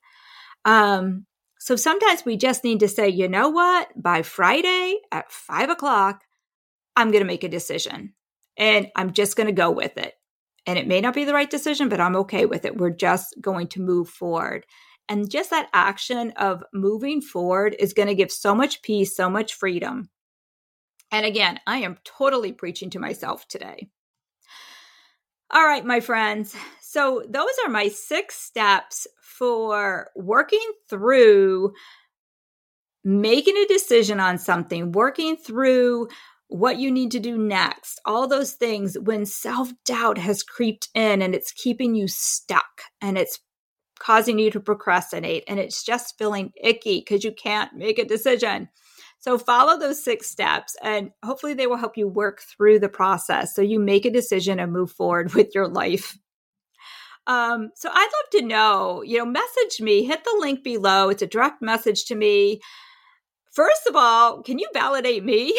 Um, 0.66 1.26
so 1.60 1.76
sometimes 1.76 2.24
we 2.24 2.38
just 2.38 2.64
need 2.64 2.80
to 2.82 2.88
say, 2.88 3.10
you 3.10 3.28
know 3.28 3.50
what, 3.50 3.90
by 4.00 4.22
Friday 4.22 4.98
at 5.12 5.32
five 5.32 5.72
o'clock, 5.72 6.22
I'm 6.96 7.10
going 7.10 7.24
to 7.24 7.28
make 7.28 7.44
a 7.44 7.50
decision 7.50 8.14
and 8.56 8.90
I'm 8.96 9.12
just 9.12 9.36
going 9.36 9.48
to 9.48 9.54
go 9.54 9.72
with 9.72 9.98
it. 9.98 10.14
And 10.68 10.78
it 10.78 10.88
may 10.88 11.02
not 11.02 11.16
be 11.16 11.26
the 11.26 11.34
right 11.34 11.50
decision, 11.50 11.90
but 11.90 12.00
I'm 12.00 12.16
okay 12.18 12.46
with 12.46 12.66
it. 12.66 12.78
We're 12.78 12.92
just 12.92 13.34
going 13.42 13.68
to 13.70 13.82
move 13.82 14.10
forward. 14.10 14.68
And 15.10 15.30
just 15.30 15.50
that 15.50 15.70
action 15.74 16.34
of 16.36 16.64
moving 16.72 17.20
forward 17.20 17.76
is 17.80 17.94
going 17.94 18.10
to 18.10 18.16
give 18.16 18.32
so 18.32 18.54
much 18.54 18.84
peace, 18.84 19.16
so 19.16 19.28
much 19.28 19.56
freedom. 19.56 20.10
And 21.12 21.26
again, 21.26 21.60
I 21.68 21.80
am 21.80 21.98
totally 22.04 22.54
preaching 22.54 22.90
to 22.92 23.00
myself 23.00 23.48
today. 23.48 23.90
All 25.52 25.64
right, 25.64 25.86
my 25.86 26.00
friends. 26.00 26.56
So, 26.80 27.24
those 27.28 27.52
are 27.66 27.70
my 27.70 27.90
six 27.90 28.36
steps 28.36 29.08
for 29.22 30.10
working 30.16 30.72
through 30.90 31.74
making 33.04 33.58
a 33.58 33.68
decision 33.68 34.20
on 34.20 34.38
something, 34.38 34.92
working 34.92 35.36
through 35.36 36.08
what 36.48 36.78
you 36.78 36.92
need 36.92 37.12
to 37.12 37.20
do 37.20 37.38
next, 37.38 38.00
all 38.06 38.28
those 38.28 38.52
things 38.54 38.98
when 39.00 39.26
self 39.26 39.72
doubt 39.86 40.18
has 40.18 40.44
creeped 40.44 40.90
in 40.94 41.22
and 41.22 41.34
it's 41.34 41.54
keeping 41.54 41.96
you 41.96 42.08
stuck 42.08 42.82
and 43.02 43.18
it's 43.18 43.40
causing 44.00 44.38
you 44.38 44.52
to 44.52 44.60
procrastinate 44.60 45.44
and 45.48 45.60
it's 45.60 45.84
just 45.84 46.18
feeling 46.18 46.52
icky 46.62 47.00
because 47.00 47.24
you 47.24 47.32
can't 47.32 47.74
make 47.74 47.98
a 48.00 48.06
decision. 48.06 48.68
So 49.22 49.38
follow 49.38 49.78
those 49.78 50.04
six 50.04 50.30
steps 50.30 50.76
and 50.82 51.12
hopefully 51.24 51.54
they 51.54 51.68
will 51.68 51.78
help 51.78 51.96
you 51.96 52.08
work 52.08 52.42
through 52.42 52.80
the 52.80 52.90
process 52.90 53.56
so 53.56 53.62
you 53.62 53.80
make 53.80 54.06
a 54.06 54.12
decision 54.12 54.60
and 54.60 54.74
move 54.74 54.92
forward 54.92 55.34
with 55.36 55.56
your 55.56 55.68
life. 55.68 56.18
Um, 57.28 57.70
so 57.76 57.90
I'd 57.94 58.02
love 58.02 58.42
to 58.42 58.48
know, 58.48 59.04
you 59.04 59.20
know, 59.20 59.26
message 59.26 59.80
me, 59.80 60.04
hit 60.04 60.24
the 60.24 60.36
link 60.40 60.64
below. 60.64 61.10
It's 61.10 61.22
a 61.22 61.28
direct 61.28 61.62
message 61.62 62.06
to 62.06 62.16
me. 62.16 62.62
First 63.52 63.86
of 63.88 63.96
all, 63.96 64.42
can 64.42 64.58
you 64.58 64.68
validate 64.74 65.24
me? 65.24 65.58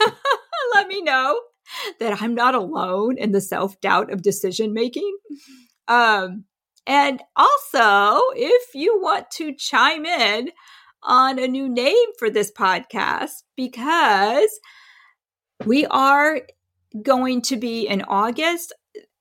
Let 0.74 0.86
me 0.86 1.00
know 1.00 1.40
that 2.00 2.20
I'm 2.20 2.34
not 2.34 2.54
alone 2.54 3.16
in 3.16 3.32
the 3.32 3.40
self 3.40 3.80
doubt 3.80 4.12
of 4.12 4.22
decision 4.22 4.74
making. 4.74 5.16
Um, 5.86 6.44
and 6.86 7.22
also, 7.36 8.20
if 8.34 8.74
you 8.74 9.00
want 9.00 9.30
to 9.32 9.54
chime 9.54 10.04
in 10.04 10.50
on 11.02 11.38
a 11.38 11.48
new 11.48 11.68
name 11.68 12.08
for 12.18 12.30
this 12.30 12.50
podcast, 12.50 13.42
because 13.56 14.60
we 15.64 15.86
are 15.86 16.42
going 17.02 17.42
to 17.42 17.56
be 17.56 17.86
in 17.86 18.02
August. 18.02 18.72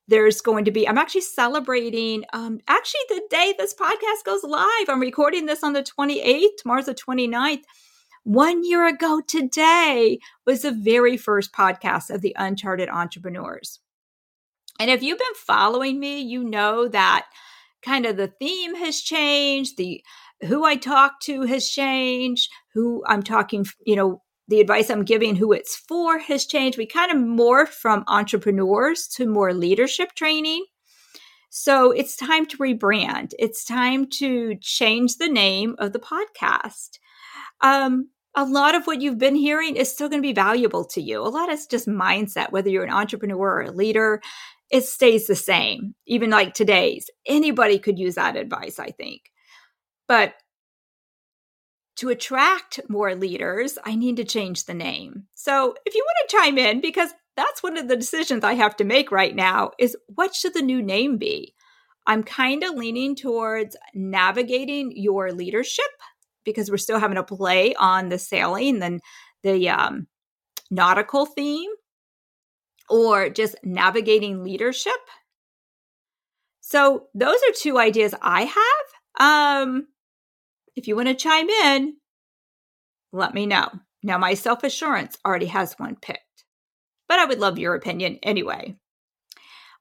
There's 0.07 0.41
going 0.41 0.65
to 0.65 0.71
be, 0.71 0.87
I'm 0.87 0.97
actually 0.97 1.21
celebrating, 1.21 2.23
um, 2.33 2.59
actually, 2.67 3.01
the 3.09 3.21
day 3.29 3.53
this 3.57 3.73
podcast 3.73 4.25
goes 4.25 4.43
live. 4.43 4.89
I'm 4.89 5.01
recording 5.01 5.45
this 5.45 5.63
on 5.63 5.73
the 5.73 5.83
28th, 5.83 6.57
tomorrow's 6.61 6.85
the 6.85 6.95
29th. 6.95 7.63
One 8.23 8.65
year 8.65 8.87
ago 8.87 9.21
today 9.25 10.19
was 10.45 10.61
the 10.61 10.71
very 10.71 11.17
first 11.17 11.53
podcast 11.53 12.09
of 12.09 12.21
the 12.21 12.35
Uncharted 12.37 12.89
Entrepreneurs. 12.89 13.79
And 14.79 14.91
if 14.91 15.01
you've 15.01 15.17
been 15.17 15.27
following 15.35 15.99
me, 15.99 16.19
you 16.21 16.43
know 16.43 16.87
that 16.89 17.25
kind 17.81 18.05
of 18.05 18.17
the 18.17 18.27
theme 18.27 18.75
has 18.75 18.99
changed, 19.01 19.77
the 19.77 20.03
who 20.45 20.63
I 20.65 20.75
talk 20.75 21.19
to 21.21 21.43
has 21.43 21.67
changed, 21.67 22.49
who 22.73 23.03
I'm 23.07 23.23
talking, 23.23 23.65
you 23.85 23.95
know, 23.95 24.21
the 24.47 24.61
advice 24.61 24.89
I'm 24.89 25.03
giving, 25.03 25.35
who 25.35 25.51
it's 25.51 25.75
for 25.75 26.19
has 26.19 26.45
changed. 26.45 26.77
We 26.77 26.85
kind 26.85 27.11
of 27.11 27.17
morphed 27.17 27.69
from 27.69 28.05
entrepreneurs 28.07 29.07
to 29.15 29.27
more 29.27 29.53
leadership 29.53 30.13
training. 30.15 30.65
So 31.49 31.91
it's 31.91 32.15
time 32.15 32.45
to 32.47 32.57
rebrand. 32.57 33.33
It's 33.39 33.65
time 33.65 34.07
to 34.19 34.55
change 34.61 35.17
the 35.17 35.29
name 35.29 35.75
of 35.79 35.91
the 35.91 35.99
podcast. 35.99 36.99
Um, 37.61 38.09
a 38.35 38.45
lot 38.45 38.75
of 38.75 38.85
what 38.85 39.01
you've 39.01 39.17
been 39.17 39.35
hearing 39.35 39.75
is 39.75 39.91
still 39.91 40.07
going 40.07 40.21
to 40.21 40.27
be 40.27 40.33
valuable 40.33 40.85
to 40.85 41.01
you. 41.01 41.21
A 41.21 41.27
lot 41.27 41.49
is 41.49 41.65
just 41.65 41.87
mindset, 41.87 42.51
whether 42.51 42.69
you're 42.69 42.83
an 42.83 42.93
entrepreneur 42.93 43.37
or 43.37 43.61
a 43.63 43.71
leader 43.71 44.21
it 44.69 44.83
stays 44.83 45.27
the 45.27 45.35
same, 45.35 45.95
even 46.05 46.29
like 46.29 46.53
today's. 46.53 47.09
Anybody 47.25 47.79
could 47.79 47.97
use 47.97 48.15
that 48.15 48.35
advice, 48.35 48.79
I 48.79 48.91
think. 48.91 49.21
But 50.07 50.35
to 51.97 52.09
attract 52.09 52.79
more 52.89 53.15
leaders, 53.15 53.77
I 53.83 53.95
need 53.95 54.17
to 54.17 54.23
change 54.23 54.65
the 54.65 54.73
name. 54.73 55.25
So 55.33 55.75
if 55.85 55.95
you 55.95 56.05
want 56.05 56.29
to 56.29 56.37
chime 56.37 56.57
in, 56.57 56.79
because 56.79 57.09
that's 57.35 57.63
one 57.63 57.77
of 57.77 57.87
the 57.87 57.95
decisions 57.95 58.43
I 58.43 58.53
have 58.53 58.75
to 58.77 58.83
make 58.83 59.11
right 59.11 59.35
now, 59.35 59.71
is 59.79 59.97
what 60.07 60.35
should 60.35 60.53
the 60.53 60.61
new 60.61 60.81
name 60.81 61.17
be? 61.17 61.53
I'm 62.05 62.23
kind 62.23 62.63
of 62.63 62.75
leaning 62.75 63.15
towards 63.15 63.75
navigating 63.93 64.93
your 64.95 65.31
leadership 65.33 65.85
because 66.45 66.71
we're 66.71 66.77
still 66.77 66.99
having 66.99 67.17
a 67.17 67.23
play 67.23 67.73
on 67.75 68.09
the 68.09 68.17
sailing 68.17 68.81
and 68.81 69.01
the 69.43 69.69
um, 69.69 70.07
nautical 70.71 71.25
theme 71.25 71.69
or 72.89 73.29
just 73.29 73.55
navigating 73.63 74.43
leadership. 74.43 74.93
So 76.61 77.07
those 77.13 77.37
are 77.37 77.53
two 77.53 77.77
ideas 77.77 78.13
I 78.21 78.43
have. 78.43 79.67
Um, 79.67 79.87
if 80.77 80.87
you 80.87 80.95
want 80.95 81.07
to 81.07 81.15
chime 81.15 81.49
in, 81.49 81.97
let 83.11 83.33
me 83.33 83.47
know. 83.47 83.67
Now, 84.03 84.17
my 84.19 84.35
self 84.35 84.63
assurance 84.63 85.17
already 85.25 85.47
has 85.47 85.73
one 85.77 85.97
picked, 85.99 86.45
but 87.09 87.19
I 87.19 87.25
would 87.25 87.39
love 87.39 87.57
your 87.57 87.73
opinion 87.73 88.19
anyway. 88.21 88.77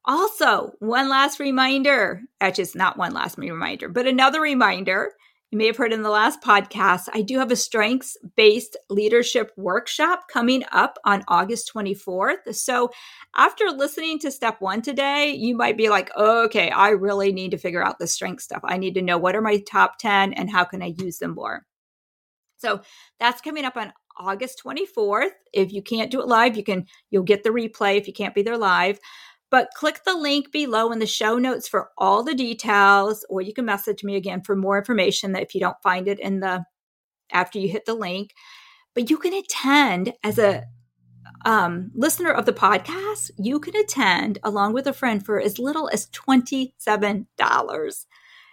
Also, 0.06 0.72
one 0.78 1.08
last 1.08 1.38
reminder, 1.38 2.22
actually, 2.40 2.62
it's 2.62 2.74
not 2.74 2.96
one 2.96 3.12
last 3.12 3.36
reminder, 3.36 3.88
but 3.88 4.06
another 4.06 4.40
reminder 4.40 5.12
you 5.56 5.58
may 5.58 5.68
have 5.68 5.78
heard 5.78 5.94
in 5.94 6.02
the 6.02 6.10
last 6.10 6.42
podcast, 6.42 7.08
I 7.14 7.22
do 7.22 7.38
have 7.38 7.50
a 7.50 7.56
strengths 7.56 8.18
based 8.36 8.76
leadership 8.90 9.52
workshop 9.56 10.28
coming 10.28 10.62
up 10.70 10.98
on 11.06 11.24
August 11.28 11.72
24th. 11.72 12.54
So, 12.54 12.90
after 13.34 13.64
listening 13.70 14.18
to 14.18 14.30
step 14.30 14.60
one 14.60 14.82
today, 14.82 15.30
you 15.30 15.56
might 15.56 15.78
be 15.78 15.88
like, 15.88 16.14
okay, 16.14 16.68
I 16.68 16.90
really 16.90 17.32
need 17.32 17.52
to 17.52 17.56
figure 17.56 17.82
out 17.82 17.98
the 17.98 18.06
strength 18.06 18.42
stuff. 18.42 18.60
I 18.64 18.76
need 18.76 18.92
to 18.96 19.02
know 19.02 19.16
what 19.16 19.34
are 19.34 19.40
my 19.40 19.56
top 19.60 19.96
10 19.98 20.34
and 20.34 20.50
how 20.50 20.64
can 20.64 20.82
I 20.82 20.92
use 20.98 21.16
them 21.20 21.34
more. 21.34 21.64
So, 22.58 22.82
that's 23.18 23.40
coming 23.40 23.64
up 23.64 23.78
on 23.78 23.94
August 24.18 24.60
24th. 24.62 25.30
If 25.54 25.72
you 25.72 25.80
can't 25.80 26.10
do 26.10 26.20
it 26.20 26.28
live, 26.28 26.58
you 26.58 26.64
can 26.64 26.84
you'll 27.08 27.22
get 27.22 27.44
the 27.44 27.48
replay 27.48 27.96
if 27.96 28.06
you 28.06 28.12
can't 28.12 28.34
be 28.34 28.42
there 28.42 28.58
live. 28.58 28.98
But 29.50 29.70
click 29.74 30.02
the 30.04 30.16
link 30.16 30.50
below 30.50 30.90
in 30.90 30.98
the 30.98 31.06
show 31.06 31.38
notes 31.38 31.68
for 31.68 31.90
all 31.96 32.22
the 32.22 32.34
details, 32.34 33.24
or 33.28 33.40
you 33.40 33.54
can 33.54 33.64
message 33.64 34.02
me 34.02 34.16
again 34.16 34.42
for 34.42 34.56
more 34.56 34.78
information 34.78 35.32
that 35.32 35.42
if 35.42 35.54
you 35.54 35.60
don't 35.60 35.80
find 35.82 36.08
it 36.08 36.18
in 36.18 36.40
the 36.40 36.64
after 37.32 37.58
you 37.58 37.68
hit 37.68 37.84
the 37.84 37.94
link. 37.94 38.32
But 38.94 39.10
you 39.10 39.18
can 39.18 39.34
attend 39.34 40.14
as 40.24 40.38
a 40.38 40.64
um, 41.44 41.90
listener 41.94 42.30
of 42.32 42.46
the 42.46 42.52
podcast, 42.52 43.30
you 43.38 43.60
can 43.60 43.76
attend 43.76 44.38
along 44.42 44.72
with 44.72 44.86
a 44.86 44.92
friend 44.92 45.24
for 45.24 45.40
as 45.40 45.58
little 45.58 45.88
as 45.92 46.08
$27. 46.08 48.06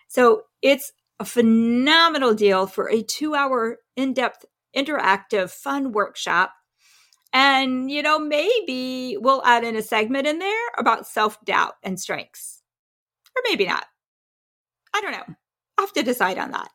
So 0.07 0.43
it's 0.61 0.91
a 1.19 1.25
phenomenal 1.25 2.33
deal 2.33 2.67
for 2.67 2.89
a 2.89 3.01
two 3.01 3.35
hour 3.35 3.79
in 3.95 4.13
depth 4.13 4.45
interactive, 4.75 5.49
fun 5.49 5.91
workshop. 5.91 6.53
And, 7.33 7.89
you 7.89 8.03
know, 8.03 8.19
maybe 8.19 9.17
we'll 9.19 9.43
add 9.43 9.63
in 9.63 9.75
a 9.75 9.81
segment 9.81 10.27
in 10.27 10.39
there 10.39 10.67
about 10.77 11.07
self 11.07 11.43
doubt 11.43 11.73
and 11.81 11.99
strengths. 11.99 12.61
Or 13.35 13.41
maybe 13.49 13.65
not. 13.65 13.85
I 14.93 15.01
don't 15.01 15.11
know. 15.11 15.35
I'll 15.77 15.85
have 15.87 15.93
to 15.93 16.03
decide 16.03 16.37
on 16.37 16.51
that. 16.51 16.69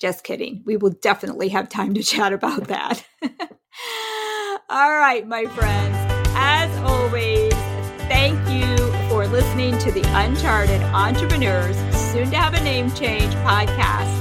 Just 0.00 0.24
kidding. 0.24 0.62
We 0.66 0.76
will 0.76 0.90
definitely 0.90 1.48
have 1.50 1.68
time 1.68 1.94
to 1.94 2.02
chat 2.02 2.32
about 2.32 2.66
that. 2.68 3.04
All 4.68 4.90
right, 4.90 5.26
my 5.26 5.46
friends. 5.46 5.96
As 6.34 6.76
always, 6.78 7.52
thank 8.08 8.38
you 8.48 8.76
for 9.08 9.26
listening 9.26 9.76
to 9.78 9.92
the 9.92 10.02
Uncharted 10.18 10.82
Entrepreneurs 10.82 11.76
Soon 12.12 12.30
to 12.30 12.36
Have 12.36 12.54
a 12.54 12.62
Name 12.62 12.90
Change 12.92 13.32
podcast. 13.36 14.19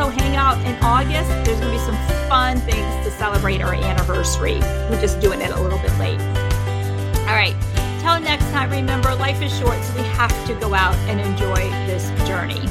Also, 0.00 0.16
hang 0.16 0.34
out 0.34 0.56
in 0.64 0.74
August. 0.82 1.28
There's 1.44 1.60
going 1.60 1.72
to 1.72 1.78
be 1.78 1.78
some 1.78 1.96
fun 2.26 2.58
things 2.60 3.04
to 3.04 3.10
celebrate 3.10 3.60
our 3.60 3.74
anniversary. 3.74 4.58
We're 4.88 4.98
just 4.98 5.20
doing 5.20 5.42
it 5.42 5.50
a 5.50 5.60
little 5.60 5.78
bit 5.78 5.92
late. 5.98 6.18
All 7.28 7.36
right. 7.36 7.54
Till 8.00 8.18
next 8.18 8.50
time, 8.50 8.70
remember 8.70 9.14
life 9.16 9.42
is 9.42 9.54
short, 9.58 9.78
so 9.82 9.94
we 9.96 10.08
have 10.08 10.32
to 10.46 10.54
go 10.54 10.72
out 10.72 10.94
and 11.00 11.20
enjoy 11.20 11.68
this 11.86 12.08
journey. 12.26 12.66